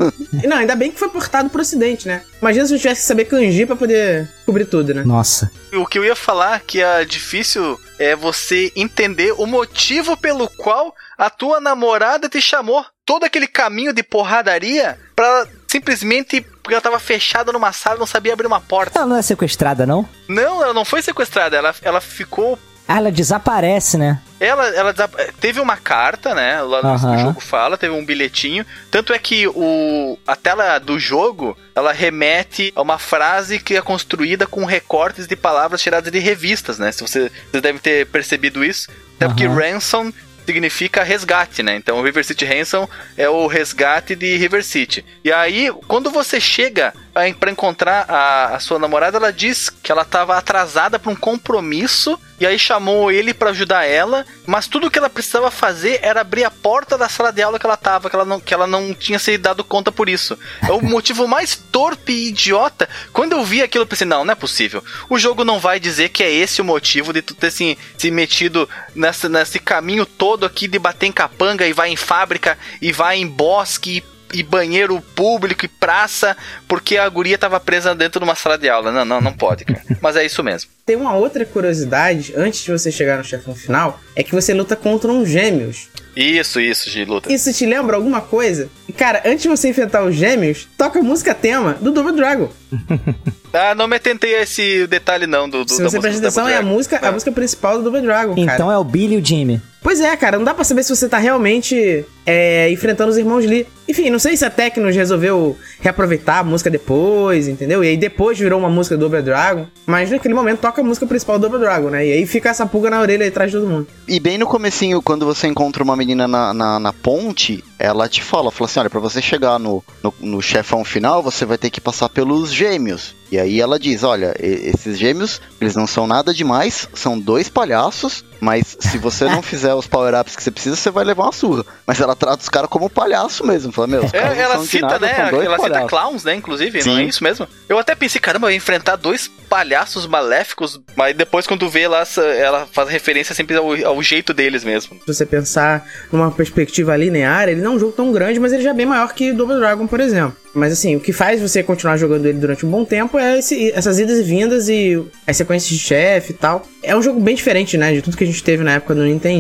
E 0.42 0.48
Não, 0.48 0.58
ainda 0.58 0.76
bem 0.76 0.92
que 0.92 1.00
foi 1.00 1.10
portado 1.10 1.50
pro 1.50 1.62
ocidente, 1.62 2.08
né? 2.08 2.24
Imagina 2.42 2.66
se 2.66 2.74
eu 2.74 2.80
tivesse 2.80 3.02
que 3.02 3.08
saber 3.08 3.26
kanji 3.26 3.66
pra 3.66 3.76
poder 3.76 4.30
cobrir 4.46 4.66
tudo, 4.66 4.94
né? 4.94 5.04
Nossa. 5.04 5.52
O 5.74 5.86
que 5.86 6.00
eu 6.00 6.06
ia 6.06 6.16
falar 6.16 6.62
que 6.62 6.82
é 6.82 7.06
difícil 7.06 7.80
é 8.00 8.16
você 8.16 8.72
entender 8.76 9.34
o 9.38 9.46
motivo 9.46 10.18
pelo 10.18 10.50
qual 10.50 10.94
a 11.18 11.30
tua 11.30 11.60
namorada 11.62 12.28
te 12.28 12.42
chamou 12.42 12.84
todo 13.06 13.24
aquele 13.24 13.48
caminho 13.48 13.94
de 13.94 14.02
porradaria 14.02 14.98
pra 15.16 15.48
simplesmente 15.68 16.42
porque 16.42 16.74
ela 16.74 16.82
tava 16.82 17.00
fechada 17.00 17.52
numa 17.52 17.72
sala 17.72 17.98
e 17.98 18.00
não 18.00 18.08
sabia 18.08 18.34
abrir 18.34 18.48
uma 18.48 18.60
porta. 18.60 18.98
Ela 18.98 19.08
não 19.08 19.18
é 19.18 19.22
sequestrada, 19.22 19.86
não? 19.86 20.08
Não, 20.28 20.64
ela 20.64 20.74
não 20.74 20.84
foi 20.84 21.02
sequestrada, 21.04 21.56
ela, 21.56 21.76
ela 21.84 22.02
ficou 22.02 22.58
Ah, 22.88 22.98
ela 22.98 23.12
desaparece, 23.12 23.98
né? 23.98 24.20
Ela, 24.40 24.68
ela 24.76 24.92
desap- 24.92 25.16
teve 25.40 25.60
uma 25.60 25.76
carta, 25.78 26.36
né? 26.36 26.62
Lá 26.62 26.84
no 26.84 26.90
Aham. 26.90 27.18
jogo 27.18 27.40
fala, 27.40 27.78
teve 27.78 27.94
um 27.94 28.06
bilhetinho. 28.06 28.66
Tanto 28.92 29.12
é 29.14 29.18
que 29.18 29.48
o, 29.48 30.20
a 30.28 30.36
tela 30.36 30.78
do 30.78 31.00
jogo 31.00 31.58
ela 31.74 31.92
remete 31.92 32.72
a 32.76 32.82
uma 32.82 33.00
frase 33.00 33.58
que 33.60 33.76
é 33.76 33.82
construída 33.82 34.46
com 34.46 34.66
recortes 34.66 35.26
de 35.26 35.36
palavras 35.36 35.82
tiradas 35.82 36.12
de 36.12 36.20
revistas, 36.20 36.78
né? 36.78 36.92
Se 36.92 37.02
você, 37.02 37.32
vocês 37.52 37.64
devem 37.64 37.80
ter 37.82 38.06
percebido 38.08 38.64
isso. 38.64 38.90
Até 39.16 39.28
porque 39.28 39.46
Aham. 39.46 39.56
ransom 39.56 40.12
significa 40.46 41.02
resgate, 41.04 41.64
né? 41.64 41.76
Então 41.76 42.04
River 42.04 42.24
City 42.24 42.46
Ransom 42.46 42.88
é 43.18 43.28
o 43.28 43.48
resgate 43.48 44.16
de 44.16 44.38
River 44.38 44.64
City. 44.64 45.04
E 45.24 45.32
aí, 45.32 45.74
quando 45.88 46.12
você 46.12 46.40
chega 46.40 46.94
a- 47.16 47.34
pra 47.34 47.50
encontrar 47.50 48.06
a, 48.10 48.56
a 48.56 48.60
sua 48.60 48.78
namorada, 48.78 49.18
ela 49.18 49.32
diz 49.32 49.70
que 49.70 49.92
ela 49.92 50.04
tava 50.06 50.36
atrasada 50.38 51.00
pra 51.00 51.12
um 51.12 51.16
compromisso 51.16 52.20
e 52.38 52.46
aí 52.46 52.60
chamou 52.60 53.10
ele 53.10 53.34
pra 53.34 53.52
ajudar 53.52 53.86
ela, 53.86 54.26
mas 54.46 54.68
tudo 54.68 54.92
que 54.92 55.00
ela 55.00 55.10
precisava 55.10 55.50
fazer 55.50 56.00
era 56.02 56.20
abrir 56.20 56.44
a 56.44 56.52
porta 56.52 56.98
da 56.98 57.08
sala 57.08 57.32
de 57.32 57.42
aula 57.42 57.58
que 57.58 57.66
ela 57.66 57.78
tava, 57.78 58.10
que 58.10 58.16
ela 58.16 58.26
não, 58.26 58.40
que 58.42 58.54
ela 58.54 58.68
não 58.68 58.94
tinha 58.94 59.18
se 59.18 59.38
dado 59.38 59.64
conta 59.64 59.90
por 59.90 60.10
isso. 60.10 60.38
É 60.68 60.72
o 60.74 60.82
motivo 60.84 61.28
mais 61.30 61.56
torpe 61.56 62.12
e 62.12 62.28
idiota. 62.28 62.90
Quando 63.14 63.32
eu 63.32 63.44
vi 63.46 63.62
aquilo, 63.62 63.84
eu 63.84 63.88
pensei, 63.88 64.06
não, 64.06 64.26
não 64.26 64.34
é 64.34 64.36
possível. 64.36 64.84
O 65.10 65.18
jogo 65.18 65.46
não 65.46 65.60
vai 65.60 65.80
dizer 65.80 66.10
que 66.10 66.22
é 66.24 66.30
esse 66.30 66.60
o 66.60 66.66
motivo 66.66 67.14
de 67.14 67.22
tu 67.22 67.34
ter 67.34 67.52
se, 67.52 67.78
se 67.98 68.12
metido 68.12 68.68
nessa, 68.94 69.30
nesse 69.30 69.58
caminho 69.58 70.06
todo 70.06 70.46
aqui 70.46 70.68
de 70.68 70.78
bater 70.78 71.06
em 71.06 71.14
capanga 71.14 71.66
e 71.66 71.72
vai 71.72 71.90
em 71.90 71.96
fábrica 71.96 72.58
e 72.82 72.92
vai 72.92 73.16
em 73.18 73.28
bosque 73.28 73.98
e 73.98 74.15
banheiro 74.44 75.02
público 75.16 75.66
e 75.66 75.68
praça 75.68 76.36
porque 76.68 76.98
a 76.98 77.08
guria 77.08 77.38
tava 77.38 77.60
presa 77.60 77.96
dentro 77.96 78.20
de 78.20 78.24
uma 78.26 78.36
sala 78.36 78.58
de 78.58 78.70
aula. 78.70 78.92
Não, 78.92 79.06
não, 79.06 79.22
não 79.22 79.34
pode, 79.34 79.66
cara. 79.66 79.82
Mas 80.02 80.16
é 80.16 80.26
isso 80.26 80.44
mesmo. 80.44 80.70
Tem 80.86 80.96
uma 80.96 81.16
outra 81.16 81.46
curiosidade, 81.46 82.34
antes 82.38 82.64
de 82.64 82.72
você 82.72 82.92
chegar 82.92 83.18
no 83.18 83.24
chefão 83.24 83.56
final, 83.56 84.00
é 84.16 84.24
que 84.24 84.34
você 84.34 84.54
luta 84.54 84.76
contra 84.76 85.12
uns 85.12 85.28
gêmeos. 85.28 85.90
Isso, 86.16 86.60
isso, 86.60 86.90
de 86.90 87.04
luta. 87.04 87.32
Isso 87.32 87.52
te 87.52 87.66
lembra 87.66 87.96
alguma 87.96 88.22
coisa? 88.22 88.70
E, 88.88 88.94
cara, 88.94 89.22
antes 89.26 89.42
de 89.44 89.50
você 89.50 89.68
enfrentar 89.68 90.04
os 90.04 90.16
gêmeos, 90.16 90.68
toca 90.78 91.00
a 91.00 91.04
música 91.04 91.34
tema 91.34 91.74
do 91.82 91.92
Double 91.92 92.16
Dragon. 92.16 92.50
Ah, 93.58 93.74
não 93.74 93.88
me 93.88 93.96
atentei 93.96 94.36
a 94.36 94.42
esse 94.42 94.86
detalhe 94.86 95.26
não 95.26 95.48
do, 95.48 95.64
do 95.64 95.72
Se 95.72 95.82
você 95.82 95.98
presta 95.98 96.20
atenção, 96.20 96.46
é 96.46 96.58
a 96.58 96.62
música, 96.62 97.00
a 97.02 97.10
música 97.10 97.32
principal 97.32 97.78
do 97.78 97.84
Double 97.86 98.02
Dragon, 98.02 98.36
cara. 98.36 98.54
Então 98.54 98.70
é 98.70 98.78
o 98.78 98.84
Billy 98.84 99.16
e 99.16 99.18
o 99.18 99.26
Jimmy. 99.26 99.62
Pois 99.82 100.02
é, 100.02 100.18
cara, 100.18 100.38
não 100.38 100.44
dá 100.44 100.54
pra 100.54 100.66
saber 100.66 100.84
se 100.84 100.94
você 100.94 101.08
tá 101.08 101.18
realmente 101.18 102.04
é, 102.26 102.70
enfrentando 102.70 103.12
os 103.12 103.18
irmãos 103.18 103.46
Lee. 103.46 103.66
Enfim, 103.88 104.10
não 104.10 104.20
sei 104.20 104.36
se 104.36 104.44
a 104.44 104.50
Tecnos 104.50 104.96
resolveu 104.96 105.58
reaproveitar 105.80 106.40
a 106.40 106.44
música 106.44 106.70
depois, 106.70 107.48
entendeu? 107.48 107.84
E 107.84 107.88
aí 107.88 107.98
depois 107.98 108.38
virou 108.38 108.60
uma 108.60 108.70
música 108.70 108.96
do 108.98 109.02
Double 109.02 109.22
Dragon. 109.22 109.68
Mas 109.86 110.10
naquele 110.10 110.34
momento 110.34 110.60
toca 110.60 110.82
a 110.82 110.84
música 110.84 111.06
principal 111.06 111.38
do 111.38 111.44
Double 111.44 111.60
Dragon, 111.60 111.90
né? 111.90 112.06
E 112.06 112.12
aí 112.14 112.26
fica 112.26 112.50
essa 112.50 112.66
pulga 112.66 112.90
na 112.90 113.00
orelha 113.00 113.28
atrás 113.28 113.52
de 113.52 113.58
todo 113.58 113.70
mundo. 113.70 113.88
E 114.08 114.20
bem 114.20 114.38
no 114.38 114.48
comecinho, 114.48 115.02
quando 115.02 115.26
você 115.26 115.48
encontra 115.48 115.84
uma 115.84 115.96
menina 115.96 116.28
na, 116.28 116.54
na, 116.54 116.80
na 116.80 116.94
ponte, 116.94 117.64
ela 117.78 118.10
te 118.10 118.24
fala, 118.24 118.52
fala 118.52 118.70
assim, 118.70 118.80
olha, 118.80 118.90
pra 118.90 119.00
você 119.00 119.22
chegar 119.22 119.60
no, 119.60 119.84
no, 120.02 120.14
no 120.20 120.42
chefão 120.42 120.84
final, 120.84 121.22
você 121.22 121.46
vai 121.46 121.58
ter 121.58 121.70
que 121.70 121.82
passar 121.82 122.10
pelos 122.10 122.52
gêmeos. 122.52 123.16
E 123.32 123.40
aí 123.40 123.60
ela 123.60 123.80
diz, 123.80 124.04
olha, 124.04 124.36
esses 124.40 124.98
gêmeos, 124.98 125.42
eles 125.60 125.76
não 125.76 125.88
são 125.88 126.06
nada 126.06 126.34
demais, 126.34 126.88
são 126.94 127.20
dois 127.20 127.50
palhaços, 127.50 128.24
mas 128.40 128.78
se 128.80 128.98
você 128.98 129.26
não 129.26 129.42
fizer 129.44 129.74
os 129.74 129.88
power-ups 129.88 130.36
que 130.36 130.44
você 130.44 130.52
precisa, 130.52 130.76
você 130.76 130.92
vai 130.92 131.04
levar 131.04 131.24
uma 131.24 131.32
surra. 131.32 131.66
Mas 131.88 132.00
ela 132.00 132.16
trata 132.16 132.44
os 132.44 132.50
caras 132.50 132.70
como 132.70 132.90
palhaço 132.90 133.46
mesmo, 133.46 133.72
fala, 133.76 133.88
meu, 133.88 134.10
É, 134.14 134.22
não 134.24 134.32
ela 134.34 134.60
cita, 134.66 135.00
né? 135.00 135.30
Ela 135.44 135.60
cita 135.60 135.86
clowns, 135.86 136.24
né? 136.24 136.36
Inclusive, 136.36 136.84
não 136.86 136.94
é 136.98 137.02
Sim. 137.02 137.08
isso 137.08 137.24
mesmo? 137.24 137.48
Eu 137.70 137.78
até 137.78 137.94
pensei, 137.96 138.20
caramba, 138.20 138.48
eu 138.48 138.52
ia 138.52 138.58
enfrentar 138.58 138.96
dois 138.96 139.30
palhaços 139.50 140.08
maléficos, 140.08 140.80
mas 140.96 141.16
depois 141.16 141.46
quando 141.46 141.70
vê 141.70 141.88
lá, 141.88 142.04
ela 142.38 142.68
faz 142.72 142.90
referência 142.90 143.36
sempre 143.36 143.56
ao, 143.56 143.74
ao 143.86 144.02
jeito 144.02 144.34
deles 144.34 144.64
mesmo. 144.64 144.98
Se 145.06 145.14
você 145.14 145.26
pensar 145.26 145.86
numa 146.12 146.32
perspectiva 146.32 146.96
linear, 146.96 147.48
ele 147.50 147.62
não 147.62 147.74
é 147.74 147.76
um 147.76 147.80
jogo 147.80 147.92
tão 147.92 148.12
grande, 148.12 148.40
mas 148.40 148.52
ele 148.54 148.64
já 148.64 148.72
é 148.72 148.74
bem 148.74 148.86
maior 148.86 149.14
que 149.14 149.32
Double 149.32 149.58
Dragon, 149.58 149.86
por 149.88 150.00
exemplo. 150.00 150.36
Mas 150.54 150.72
assim, 150.72 150.96
o 150.96 151.00
que 151.02 151.12
faz 151.12 151.42
você 151.42 151.62
continuar 151.62 151.98
jogando 151.98 152.26
ele 152.26 152.40
durante 152.40 152.66
um 152.66 152.70
bom 152.70 152.86
tempo 152.86 153.20
é 153.20 153.38
esse- 153.40 153.72
essas 153.72 154.00
idas 154.00 154.20
e 154.20 154.24
vindas 154.24 154.70
e 154.70 155.04
as 155.28 155.36
sequências 155.36 155.70
de 155.70 155.78
chefe 155.80 156.32
e 156.32 156.36
tal. 156.36 156.66
É 156.82 156.96
um 156.96 157.02
jogo 157.02 157.20
bem 157.20 157.36
diferente, 157.36 157.78
né, 157.78 157.94
de 157.94 158.02
tudo 158.02 158.16
que 158.16 158.24
a 158.24 158.28
gente 158.28 158.42
teve 158.44 158.64
na 158.64 158.74
época 158.74 158.96
do 158.96 159.04
Nintendo. 159.04 159.36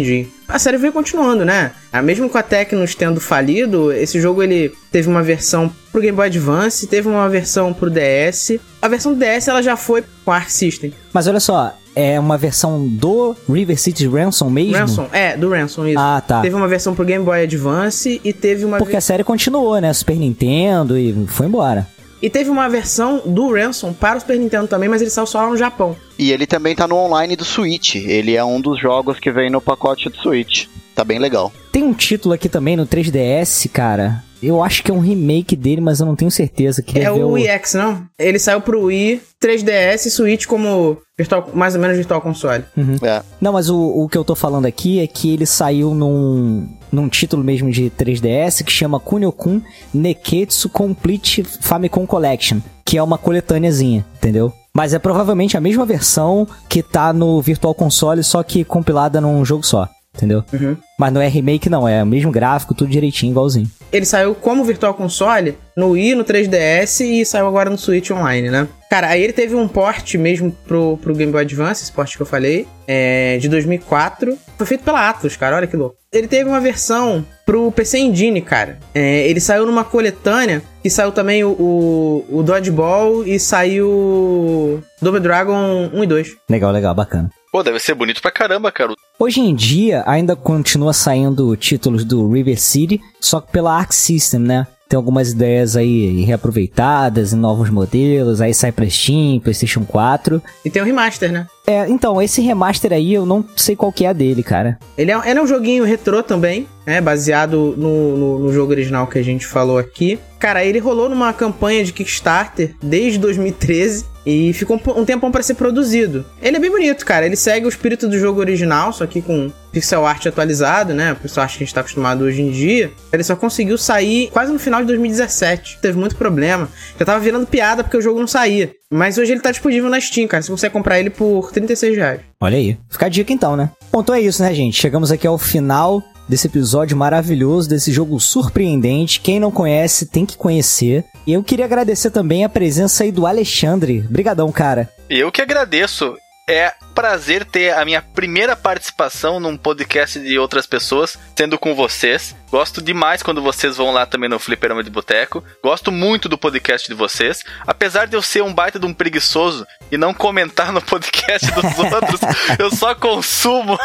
A 0.47 0.59
série 0.59 0.77
veio 0.77 0.93
continuando, 0.93 1.43
né? 1.43 1.71
Ah, 1.91 2.01
Mesmo 2.01 2.29
com 2.29 2.37
a 2.37 2.43
Tecnos 2.43 2.93
tendo 2.93 3.19
falido, 3.19 3.91
esse 3.91 4.19
jogo 4.21 4.43
ele 4.43 4.71
teve 4.91 5.07
uma 5.07 5.23
versão 5.23 5.71
pro 5.91 6.01
Game 6.01 6.15
Boy 6.15 6.27
Advance, 6.27 6.87
teve 6.87 7.07
uma 7.07 7.27
versão 7.27 7.73
pro 7.73 7.89
DS. 7.89 8.59
A 8.81 8.87
versão 8.87 9.13
do 9.13 9.19
DS 9.19 9.47
ela 9.47 9.61
já 9.63 9.75
foi 9.75 10.03
com 10.23 10.31
a 10.31 10.35
Arc 10.35 10.49
System. 10.49 10.93
Mas 11.11 11.27
olha 11.27 11.39
só, 11.39 11.75
é 11.95 12.19
uma 12.19 12.37
versão 12.37 12.85
do 12.87 13.35
River 13.49 13.79
City 13.79 14.07
Ransom 14.07 14.49
mesmo? 14.49 14.77
Ransom, 14.77 15.07
é, 15.11 15.35
do 15.37 15.49
Ransom, 15.49 15.87
isso. 15.87 15.99
Ah, 15.99 16.21
tá. 16.21 16.41
Teve 16.41 16.55
uma 16.55 16.67
versão 16.67 16.93
pro 16.93 17.05
Game 17.05 17.23
Boy 17.23 17.43
Advance 17.43 18.21
e 18.23 18.33
teve 18.33 18.65
uma 18.65 18.77
Porque 18.77 18.97
a 18.97 19.01
série 19.01 19.23
continuou, 19.23 19.79
né? 19.79 19.91
Super 19.93 20.17
Nintendo 20.17 20.97
e 20.97 21.25
foi 21.27 21.47
embora. 21.47 21.87
E 22.21 22.29
teve 22.29 22.49
uma 22.49 22.67
versão 22.67 23.21
do 23.25 23.53
Ransom 23.53 23.93
para 23.93 24.17
o 24.17 24.19
Super 24.19 24.39
Nintendo 24.39 24.67
também, 24.67 24.89
mas 24.89 25.01
ele 25.01 25.11
saiu 25.11 25.27
só 25.27 25.43
lá 25.43 25.49
no 25.49 25.57
Japão. 25.57 25.95
E 26.17 26.31
ele 26.31 26.47
também 26.47 26.75
tá 26.75 26.87
no 26.87 26.95
online 26.95 27.35
do 27.35 27.45
Switch. 27.45 27.95
Ele 27.95 28.35
é 28.35 28.43
um 28.43 28.61
dos 28.61 28.79
jogos 28.79 29.19
que 29.19 29.31
vem 29.31 29.49
no 29.49 29.61
pacote 29.61 30.09
do 30.09 30.17
Switch. 30.17 30.67
Tá 30.95 31.03
bem 31.03 31.19
legal. 31.19 31.51
Tem 31.71 31.83
um 31.83 31.93
título 31.93 32.33
aqui 32.33 32.47
também 32.47 32.77
no 32.77 32.87
3DS, 32.87 33.69
cara. 33.69 34.23
Eu 34.45 34.63
acho 34.63 34.83
que 34.83 34.91
é 34.91 34.93
um 34.93 34.99
remake 34.99 35.55
dele, 35.55 35.81
mas 35.81 35.99
eu 35.99 36.05
não 36.05 36.15
tenho 36.15 36.29
certeza. 36.29 36.81
Queria 36.81 37.07
é 37.07 37.11
ver 37.11 37.23
o 37.23 37.31
Wii 37.31 37.47
X, 37.47 37.73
não? 37.73 38.05
Ele 38.17 38.37
saiu 38.37 38.61
pro 38.61 38.83
Wii, 38.83 39.21
3DS 39.41 40.05
e 40.05 40.11
Switch 40.11 40.45
como 40.45 40.97
virtual, 41.17 41.49
mais 41.53 41.75
ou 41.75 41.81
menos 41.81 41.97
virtual 41.97 42.21
console. 42.21 42.63
É. 43.01 43.23
Não, 43.41 43.53
mas 43.53 43.69
o, 43.69 43.77
o 43.77 44.07
que 44.07 44.17
eu 44.17 44.23
tô 44.23 44.35
falando 44.35 44.65
aqui 44.65 44.99
é 44.99 45.07
que 45.07 45.33
ele 45.33 45.45
saiu 45.45 45.93
num, 45.93 46.67
num 46.91 47.09
título 47.09 47.43
mesmo 47.43 47.71
de 47.71 47.89
3DS 47.89 48.63
que 48.63 48.71
chama 48.71 48.99
Kunio-kun 48.99 49.61
Neketsu 49.93 50.69
Complete 50.69 51.43
Famicom 51.43 52.05
Collection, 52.05 52.59
que 52.85 52.97
é 52.97 53.03
uma 53.03 53.17
coletâneazinha, 53.17 54.05
entendeu? 54.17 54.53
Mas 54.73 54.93
é 54.93 54.99
provavelmente 54.99 55.55
a 55.55 55.61
mesma 55.61 55.85
versão 55.85 56.45
que 56.67 56.83
tá 56.83 57.13
no 57.13 57.41
Virtual 57.41 57.73
Console, 57.73 58.23
só 58.23 58.43
que 58.43 58.65
compilada 58.65 59.21
num 59.21 59.43
jogo 59.45 59.65
só, 59.65 59.87
entendeu? 60.15 60.43
Uhum. 60.53 60.77
Mas 60.97 61.13
não 61.13 61.21
é 61.21 61.27
remake 61.27 61.69
não, 61.69 61.87
é 61.87 62.01
o 62.01 62.05
mesmo 62.05 62.31
gráfico, 62.31 62.73
tudo 62.73 62.89
direitinho, 62.89 63.31
igualzinho. 63.31 63.69
Ele 63.91 64.05
saiu 64.05 64.33
como 64.33 64.63
virtual 64.63 64.93
console 64.93 65.57
no 65.75 65.91
Wii, 65.91 66.15
no 66.15 66.23
3DS 66.23 67.01
e 67.01 67.25
saiu 67.25 67.47
agora 67.47 67.69
no 67.69 67.77
Switch 67.77 68.11
Online, 68.11 68.49
né? 68.49 68.67
Cara, 68.89 69.07
aí 69.09 69.21
ele 69.21 69.33
teve 69.33 69.55
um 69.55 69.67
port 69.67 70.15
mesmo 70.15 70.51
pro, 70.65 70.97
pro 71.01 71.13
Game 71.13 71.31
Boy 71.31 71.41
Advance, 71.41 71.83
esse 71.83 71.91
port 71.91 72.15
que 72.15 72.21
eu 72.21 72.25
falei, 72.25 72.67
é, 72.87 73.37
de 73.37 73.49
2004. 73.49 74.37
Foi 74.57 74.65
feito 74.65 74.83
pela 74.83 75.09
Atlus, 75.09 75.35
cara, 75.35 75.57
olha 75.57 75.67
que 75.67 75.75
louco. 75.75 75.97
Ele 76.13 76.27
teve 76.27 76.49
uma 76.49 76.61
versão 76.61 77.25
pro 77.45 77.71
PC 77.71 77.99
Engine, 77.99 78.41
cara. 78.41 78.79
É, 78.93 79.27
ele 79.27 79.41
saiu 79.41 79.65
numa 79.65 79.83
coletânea 79.83 80.61
que 80.81 80.89
saiu 80.89 81.11
também 81.11 81.43
o, 81.43 81.49
o, 81.51 82.39
o 82.39 82.43
Dodgeball 82.43 83.25
e 83.25 83.39
saiu 83.39 84.81
Double 85.01 85.19
Dragon 85.19 85.89
1 85.93 86.03
e 86.03 86.07
2. 86.07 86.35
Legal, 86.49 86.71
legal, 86.71 86.95
bacana. 86.95 87.29
Pô, 87.55 87.63
deve 87.63 87.79
ser 87.79 87.95
bonito 87.95 88.21
pra 88.21 88.31
caramba, 88.31 88.69
cara. 88.69 88.95
Hoje 89.17 89.39
em 89.39 89.55
dia, 89.55 90.03
ainda 90.05 90.35
continua 90.35 90.91
saindo 90.91 91.55
títulos 91.55 92.03
do 92.03 92.29
River 92.29 92.59
City, 92.59 92.99
só 93.21 93.39
que 93.39 93.49
pela 93.49 93.73
Arc 93.73 93.93
System, 93.93 94.41
né? 94.41 94.67
Tem 94.89 94.97
algumas 94.97 95.31
ideias 95.31 95.77
aí 95.77 96.21
reaproveitadas 96.25 97.31
em 97.31 97.37
novos 97.37 97.69
modelos, 97.69 98.41
aí 98.41 98.53
sai 98.53 98.73
pra 98.73 98.89
Steam, 98.89 99.39
PlayStation 99.39 99.85
4. 99.85 100.43
E 100.65 100.69
tem 100.69 100.81
o 100.81 100.85
remaster, 100.85 101.31
né? 101.31 101.47
É, 101.65 101.87
então, 101.87 102.21
esse 102.21 102.41
remaster 102.41 102.91
aí 102.91 103.13
eu 103.13 103.25
não 103.25 103.45
sei 103.55 103.73
qual 103.73 103.89
que 103.89 104.03
é 104.03 104.09
a 104.09 104.13
dele, 104.13 104.43
cara. 104.43 104.77
Ele 104.97 105.13
é, 105.13 105.29
ele 105.29 105.39
é 105.39 105.41
um 105.41 105.47
joguinho 105.47 105.85
retrô 105.85 106.21
também, 106.21 106.67
né? 106.85 106.99
Baseado 106.99 107.73
no, 107.77 108.17
no, 108.17 108.39
no 108.39 108.51
jogo 108.51 108.71
original 108.71 109.07
que 109.07 109.17
a 109.17 109.23
gente 109.23 109.47
falou 109.47 109.77
aqui. 109.77 110.19
Cara, 110.39 110.65
ele 110.65 110.79
rolou 110.79 111.07
numa 111.07 111.31
campanha 111.31 111.85
de 111.85 111.93
Kickstarter 111.93 112.75
desde 112.83 113.17
2013 113.17 114.13
e 114.25 114.51
ficou 114.53 114.81
um, 114.95 115.05
tempão 115.05 115.31
pra 115.31 115.43
ser 115.43 115.53
produzido. 115.53 116.25
Ele 116.41 116.57
é 116.57 116.59
bem 116.59 116.71
bonito, 116.71 117.05
cara. 117.05 117.25
Ele 117.25 117.35
segue 117.35 117.65
o 117.65 117.69
espírito 117.69 118.07
do 118.07 118.17
jogo 118.17 118.39
original, 118.39 118.91
só 118.91 119.05
que 119.05 119.21
com 119.21 119.51
pixel 119.71 120.05
art 120.05 120.25
atualizado, 120.25 120.93
né? 120.93 121.15
Pixel 121.21 121.43
art 121.43 121.51
que 121.51 121.63
a 121.63 121.65
gente 121.65 121.73
tá 121.73 121.81
acostumado 121.81 122.23
hoje 122.23 122.41
em 122.41 122.49
dia. 122.49 122.91
Ele 123.13 123.23
só 123.23 123.35
conseguiu 123.35 123.77
sair 123.77 124.29
quase 124.31 124.51
no 124.51 124.57
final 124.57 124.81
de 124.81 124.87
2017. 124.87 125.79
Teve 125.81 125.97
muito 125.97 126.15
problema. 126.15 126.69
Já 126.97 127.05
tava 127.05 127.19
virando 127.19 127.45
piada 127.45 127.83
porque 127.83 127.97
o 127.97 128.01
jogo 128.01 128.19
não 128.19 128.27
saía. 128.27 128.71
Mas 128.89 129.17
hoje 129.17 129.33
ele 129.33 129.41
tá 129.41 129.51
disponível 129.51 129.89
na 129.89 129.99
Steam, 129.99 130.27
cara. 130.27 130.41
Você 130.41 130.51
consegue 130.51 130.73
comprar 130.73 130.99
ele 130.99 131.09
por 131.09 131.51
36 131.51 131.97
reais. 131.97 132.21
Olha 132.39 132.57
aí. 132.57 132.77
Fica 132.89 133.05
a 133.05 133.09
dica 133.09 133.33
então, 133.33 133.55
né? 133.55 133.69
Bom, 133.91 134.01
então 134.01 134.15
é 134.15 134.21
isso, 134.21 134.41
né, 134.41 134.53
gente? 134.53 134.79
Chegamos 134.79 135.11
aqui 135.11 135.27
ao 135.27 135.37
final 135.37 136.03
desse 136.27 136.47
episódio 136.47 136.97
maravilhoso, 136.97 137.69
desse 137.69 137.91
jogo 137.91 138.19
surpreendente. 138.19 139.19
Quem 139.19 139.39
não 139.39 139.51
conhece 139.51 140.05
tem 140.05 140.25
que 140.25 140.37
conhecer. 140.37 141.05
E 141.25 141.33
eu 141.33 141.43
queria 141.43 141.65
agradecer 141.65 142.11
também 142.11 142.43
a 142.43 142.49
presença 142.49 143.03
aí 143.03 143.11
do 143.11 143.25
Alexandre. 143.25 144.01
Brigadão, 144.01 144.51
cara. 144.51 144.89
Eu 145.09 145.31
que 145.31 145.41
agradeço. 145.41 146.15
É 146.47 146.75
prazer 146.93 147.43
ter 147.43 147.73
a 147.73 147.83
minha 147.83 148.03
primeira 148.03 148.55
participação 148.55 149.39
num 149.39 149.57
podcast 149.57 150.19
de 150.19 150.37
outras 150.37 150.67
pessoas, 150.67 151.17
sendo 151.35 151.57
com 151.57 151.73
vocês. 151.73 152.35
Gosto 152.51 152.83
demais 152.83 153.23
quando 153.23 153.41
vocês 153.41 153.77
vão 153.77 153.91
lá 153.91 154.05
também 154.05 154.29
no 154.29 154.37
Fliperama 154.37 154.83
de 154.83 154.91
Boteco. 154.91 155.43
Gosto 155.63 155.91
muito 155.91 156.29
do 156.29 156.37
podcast 156.37 156.87
de 156.87 156.93
vocês. 156.93 157.43
Apesar 157.65 158.05
de 158.05 158.15
eu 158.15 158.21
ser 158.21 158.43
um 158.43 158.53
baita 158.53 158.77
de 158.77 158.85
um 158.85 158.93
preguiçoso 158.93 159.65
e 159.91 159.97
não 159.97 160.13
comentar 160.13 160.71
no 160.71 160.83
podcast 160.83 161.49
dos 161.51 161.79
outros, 161.91 162.21
eu 162.59 162.69
só 162.69 162.93
consumo 162.93 163.75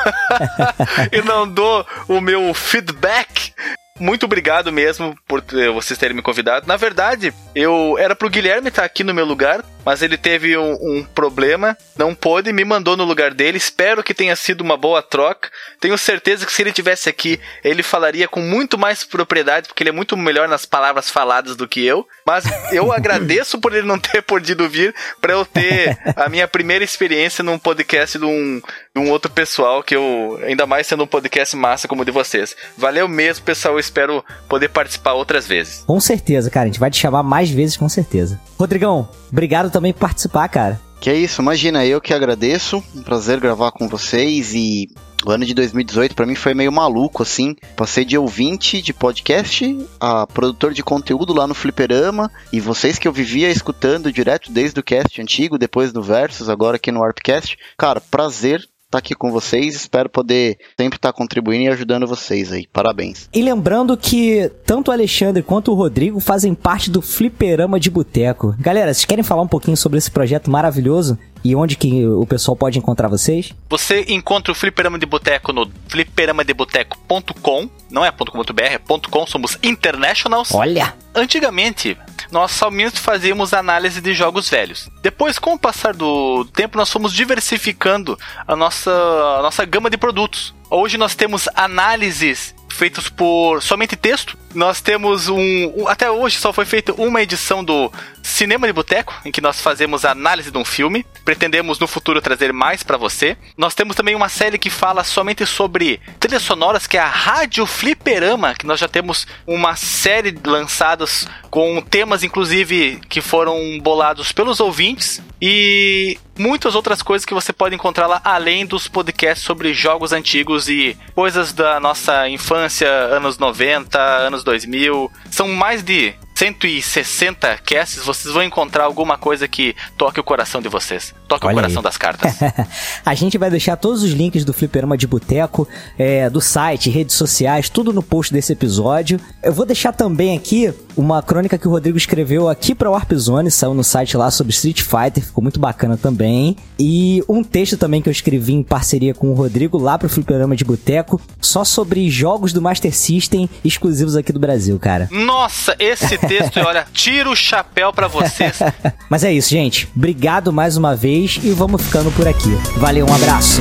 e 1.11 1.23
não 1.23 1.49
dou 1.49 1.87
o 2.09 2.21
meu 2.21 2.53
feedback. 2.53 3.55
Muito 4.01 4.25
obrigado 4.25 4.73
mesmo 4.73 5.15
por 5.29 5.45
vocês 5.75 5.99
terem 5.99 6.17
me 6.17 6.23
convidado. 6.23 6.67
Na 6.67 6.77
verdade, 6.77 7.35
eu 7.55 7.97
era 7.99 8.17
pro 8.17 8.31
Guilherme 8.31 8.69
estar 8.69 8.85
aqui 8.85 9.05
no 9.05 9.13
meu 9.13 9.27
lugar, 9.27 9.63
mas 9.85 10.03
ele 10.03 10.17
teve 10.17 10.57
um, 10.57 10.73
um 10.73 11.05
problema, 11.05 11.77
não 11.97 12.15
pôde, 12.15 12.53
me 12.53 12.65
mandou 12.65 12.97
no 12.97 13.05
lugar 13.05 13.33
dele. 13.35 13.59
Espero 13.59 14.03
que 14.03 14.15
tenha 14.15 14.37
sido 14.37 14.61
uma 14.63 14.77
boa 14.77 15.03
troca. 15.03 15.51
Tenho 15.81 15.97
certeza 15.97 16.47
que 16.47 16.53
se 16.53 16.63
ele 16.63 16.73
tivesse 16.73 17.09
aqui, 17.09 17.41
ele 17.65 17.83
falaria 17.83 18.29
com 18.29 18.41
muito 18.41 18.79
mais 18.79 19.05
propriedade, 19.05 19.69
porque 19.69 19.83
ele 19.83 19.91
é 19.91 19.93
muito 19.93 20.17
melhor 20.17 20.49
nas 20.49 20.65
palavras 20.65 21.11
faladas 21.11 21.57
do 21.57 21.69
que 21.69 21.85
eu. 21.85 22.07
Mas 22.27 22.45
eu 22.73 22.93
agradeço 22.93 23.59
por 23.59 23.75
ele 23.75 23.87
não 23.87 23.99
ter 23.99 24.23
podido 24.23 24.69
vir 24.69 24.95
para 25.21 25.33
eu 25.33 25.45
ter 25.45 25.99
a 26.17 26.29
minha 26.29 26.49
primeira 26.49 26.85
experiência 26.85 27.43
num 27.43 27.59
podcast 27.59 28.19
de 28.19 28.25
um, 28.25 28.63
de 28.95 29.01
um 29.01 29.11
outro 29.11 29.31
pessoal 29.31 29.83
que 29.83 29.97
eu, 29.97 30.41
ainda 30.45 30.67
mais 30.67 30.87
sendo 30.87 31.05
um 31.05 31.07
podcast 31.07 31.57
massa 31.57 31.89
como 31.89 32.03
o 32.03 32.05
de 32.05 32.11
vocês. 32.11 32.57
Valeu 32.77 33.09
mesmo, 33.09 33.45
pessoal. 33.45 33.75
Eu 33.75 33.81
espero 33.91 34.25
poder 34.49 34.69
participar 34.69 35.13
outras 35.13 35.47
vezes. 35.47 35.85
Com 35.87 36.01
certeza, 36.01 36.49
cara. 36.49 36.65
A 36.65 36.69
gente 36.69 36.81
vai 36.81 36.91
te 36.91 36.99
chamar 36.99 37.23
mais 37.23 37.51
vezes, 37.51 37.77
com 37.77 37.89
certeza. 37.89 38.41
Rodrigão, 38.59 39.09
obrigado 39.31 39.71
também 39.71 39.93
por 39.93 40.01
participar, 40.01 40.49
cara. 40.49 40.81
Que 41.01 41.11
é 41.11 41.15
isso, 41.15 41.41
imagina, 41.41 41.85
eu 41.85 42.01
que 42.01 42.13
agradeço. 42.13 42.83
Um 42.95 43.03
prazer 43.03 43.41
gravar 43.41 43.73
com 43.73 43.89
vocês 43.89 44.53
e 44.55 44.89
O 45.25 45.31
ano 45.31 45.45
de 45.45 45.53
2018 45.53 46.15
para 46.15 46.25
mim 46.25 46.35
foi 46.35 46.55
meio 46.55 46.73
maluco, 46.73 47.23
assim. 47.23 47.55
Passei 47.77 48.05
de 48.07 48.17
ouvinte 48.17 48.81
de 48.81 48.95
podcast 48.95 49.79
a 50.01 50.27
produtor 50.27 50.73
de 50.73 50.83
conteúdo 50.83 51.35
lá 51.35 51.47
no 51.47 51.55
Fliperama. 51.55 52.31
E 52.51 52.59
vocês 52.59 52.99
que 52.99 53.07
eu 53.07 53.13
vivia 53.13 53.51
escutando 53.51 54.11
direto 54.11 54.51
desde 54.51 54.81
o 54.81 54.83
cast 54.83 55.21
antigo, 55.21 55.59
depois 55.59 55.93
do 55.93 56.03
Versus, 56.03 56.49
agora 56.49 56.77
aqui 56.77 56.91
no 56.91 57.01
Warpcast. 57.01 57.59
Cara, 57.77 58.01
prazer 58.01 58.67
estar 58.91 58.99
aqui 58.99 59.15
com 59.15 59.31
vocês. 59.31 59.77
Espero 59.77 60.09
poder 60.09 60.59
sempre 60.77 60.97
estar 60.97 61.13
contribuindo 61.13 61.65
e 61.65 61.69
ajudando 61.69 62.07
vocês 62.07 62.53
aí. 62.53 62.67
Parabéns. 62.73 63.29
E 63.33 63.41
lembrando 63.41 63.97
que 63.97 64.51
tanto 64.67 64.89
o 64.89 64.93
Alexandre 64.93 65.43
quanto 65.43 65.71
o 65.71 65.75
Rodrigo 65.75 66.19
fazem 66.19 66.55
parte 66.55 66.91
do 66.91 67.01
Fliperama 67.01 67.79
de 67.79 67.89
Boteco. 67.89 68.55
Galera, 68.59 68.93
vocês 68.93 69.05
querem 69.05 69.25
falar 69.25 69.43
um 69.43 69.49
pouquinho 69.49 69.77
sobre 69.77 69.99
esse 69.99 70.11
projeto 70.11 70.51
maravilhoso? 70.51 71.17
E 71.43 71.57
onde 71.57 71.77
que 71.77 72.07
o 72.07 72.27
pessoal 72.27 72.57
pode 72.57 72.79
encontrar 72.79 73.09
vocês? 73.09 73.53
Você 73.69 74.05
encontra 74.09 74.53
o 74.53 74.55
Fliperama 74.55 74.99
de 74.99 75.07
Boteco 75.07 75.53
no 75.53 75.71
fliperamadeboteco.com, 75.89 77.71
não 77.91 78.05
é 78.05 78.11
.com.br, 78.11 78.63
é 78.63 78.79
.com, 78.79 79.27
somos 79.27 79.59
internationals. 79.63 80.53
Olha! 80.55 80.95
Antigamente, 81.15 81.97
nós 82.31 82.53
somente 82.53 83.01
fazíamos 83.01 83.53
análise 83.53 84.01
de 84.01 84.15
jogos 84.15 84.49
velhos. 84.49 84.89
Depois, 85.03 85.39
com 85.39 85.55
o 85.55 85.59
passar 85.59 85.95
do 85.95 86.45
tempo, 86.53 86.77
nós 86.77 86.91
fomos 86.91 87.13
diversificando 87.13 88.19
a 88.47 88.55
nossa, 88.55 88.91
a 88.91 89.43
nossa 89.43 89.65
gama 89.65 89.91
de 89.91 89.97
produtos. 89.97 90.55
Hoje 90.71 90.97
nós 90.97 91.15
temos 91.15 91.49
análises 91.55 92.55
feitas 92.69 93.09
por 93.09 93.63
somente 93.63 93.97
texto. 93.97 94.39
Nós 94.55 94.81
temos 94.81 95.29
um, 95.29 95.87
Até 95.87 96.11
hoje 96.11 96.37
só 96.37 96.53
foi 96.53 96.65
feita 96.65 96.93
uma 96.95 97.23
edição 97.23 97.63
do 97.63 97.91
Cinema 98.23 98.67
de 98.67 98.73
Boteco, 98.73 99.15
em 99.25 99.31
que 99.31 99.41
nós 99.41 99.61
fazemos 99.61 100.05
análise 100.05 100.51
de 100.51 100.59
um 100.59 100.65
filme. 100.65 101.07
Pretendemos 101.25 101.79
no 101.79 101.87
futuro 101.87 102.21
trazer 102.21 102.53
mais 102.53 102.83
para 102.83 102.97
você. 102.97 103.37
Nós 103.57 103.75
temos 103.75 103.95
também 103.95 104.15
uma 104.15 104.29
série 104.29 104.59
que 104.59 104.71
fala 104.71 105.05
somente 105.05 105.47
sobre 105.47 106.01
trilhas 106.19 106.43
sonoras, 106.43 106.87
que 106.87 106.97
é 106.97 107.01
a 107.01 107.09
Rádio 107.09 107.65
Fliperama, 107.65 108.55
que 108.55 108.67
nós 108.67 108.81
já 108.81 108.89
temos 108.89 109.27
uma 109.47 109.77
série 109.77 110.37
lançadas 110.45 111.27
com 111.51 111.81
temas, 111.81 112.23
inclusive, 112.23 113.01
que 113.09 113.21
foram 113.21 113.79
bolados 113.81 114.33
pelos 114.33 114.61
ouvintes. 114.61 115.23
E 115.41 116.19
muitas 116.39 116.75
outras 116.75 117.03
coisas 117.03 117.25
que 117.25 117.35
você 117.35 117.53
pode 117.53 117.75
encontrar 117.75 118.07
lá, 118.07 118.21
além 118.25 118.67
dos 118.67 118.89
podcasts 118.89 119.45
sobre 119.45 119.75
jogos 119.75 120.13
antigos 120.13 120.69
e 120.69 120.97
coisas 121.15 121.53
da 121.53 121.79
nossa 121.81 122.29
infância, 122.29 122.89
anos 122.89 123.39
90, 123.39 123.99
anos 123.99 124.40
2000. 124.45 125.11
São 125.31 125.49
mais 125.49 125.83
de 125.83 126.15
160 126.35 127.59
casts, 127.59 128.05
vocês 128.05 128.33
vão 128.33 128.43
encontrar 128.43 128.85
alguma 128.85 129.19
coisa 129.19 129.47
que 129.47 129.77
toque 129.97 130.21
o 130.21 130.25
coração 130.25 130.63
de 130.63 130.69
vocês. 130.69 131.15
Toque 131.31 131.47
Olha 131.47 131.53
o 131.53 131.57
coração 131.59 131.79
aí. 131.79 131.85
das 131.85 131.97
cartas. 131.97 132.35
a 133.07 133.15
gente 133.15 133.39
vai 133.39 133.49
deixar 133.49 133.77
todos 133.77 134.03
os 134.03 134.11
links 134.11 134.45
do 134.45 134.53
Fliperama 134.53 134.99
de 134.99 135.07
Boteco, 135.07 135.69
é, 135.97 136.29
do 136.29 136.41
site, 136.41 136.91
redes 136.91 137.15
sociais, 137.15 137.69
tudo 137.69 137.93
no 137.93 138.03
post 138.03 138.33
desse 138.33 138.53
episódio. 138.53 139.21
Eu 139.41 139.53
vou 139.53 139.65
deixar 139.65 139.93
também 139.93 140.37
aqui 140.37 140.75
uma 140.97 141.23
crônica 141.23 141.57
que 141.57 141.69
o 141.69 141.71
Rodrigo 141.71 141.97
escreveu 141.97 142.49
aqui 142.49 142.75
pra 142.75 142.91
Warp 142.91 143.13
Zone, 143.15 143.49
saiu 143.49 143.75
no 143.75 143.85
site 143.85 144.17
lá 144.17 144.29
sobre 144.29 144.53
Street 144.53 144.83
Fighter, 144.83 145.25
ficou 145.25 145.41
muito 145.41 145.61
bacana 145.61 145.97
também. 145.97 146.57
E 146.77 147.23
um 147.29 147.45
texto 147.45 147.77
também 147.77 148.03
que 148.03 148.09
eu 148.09 148.13
escrevi 148.13 148.53
em 148.53 148.65
parceria 148.65 149.15
com 149.15 149.31
o 149.31 149.35
Rodrigo 149.35 149.79
lá 149.79 149.97
pro 149.97 150.09
Fliperama 150.09 150.57
de 150.57 150.65
Boteco, 150.65 151.21
só 151.41 151.65
sobre 151.65 152.11
jogos 152.11 152.53
do 152.53 152.61
Master 152.61 152.93
System 152.93 153.49
exclusivos 153.65 154.17
aqui 154.17 154.33
do 154.33 154.41
Brasil, 154.41 154.77
cara. 154.81 155.09
Nossa, 155.13 155.77
esse 155.79 156.19
texto, 156.19 156.59
olha, 156.67 156.85
tira 156.93 157.31
o 157.31 157.37
chapéu 157.37 157.93
pra 157.93 158.09
vocês. 158.09 158.59
Mas 159.09 159.23
é 159.23 159.33
isso, 159.33 159.51
gente. 159.51 159.89
Obrigado 159.95 160.53
mais 160.53 160.77
uma 160.77 160.97
vez 160.97 161.20
e 161.21 161.51
vamos 161.53 161.83
ficando 161.83 162.11
por 162.13 162.27
aqui. 162.27 162.51
Valeu, 162.79 163.07
um 163.07 163.15
abraço. 163.15 163.61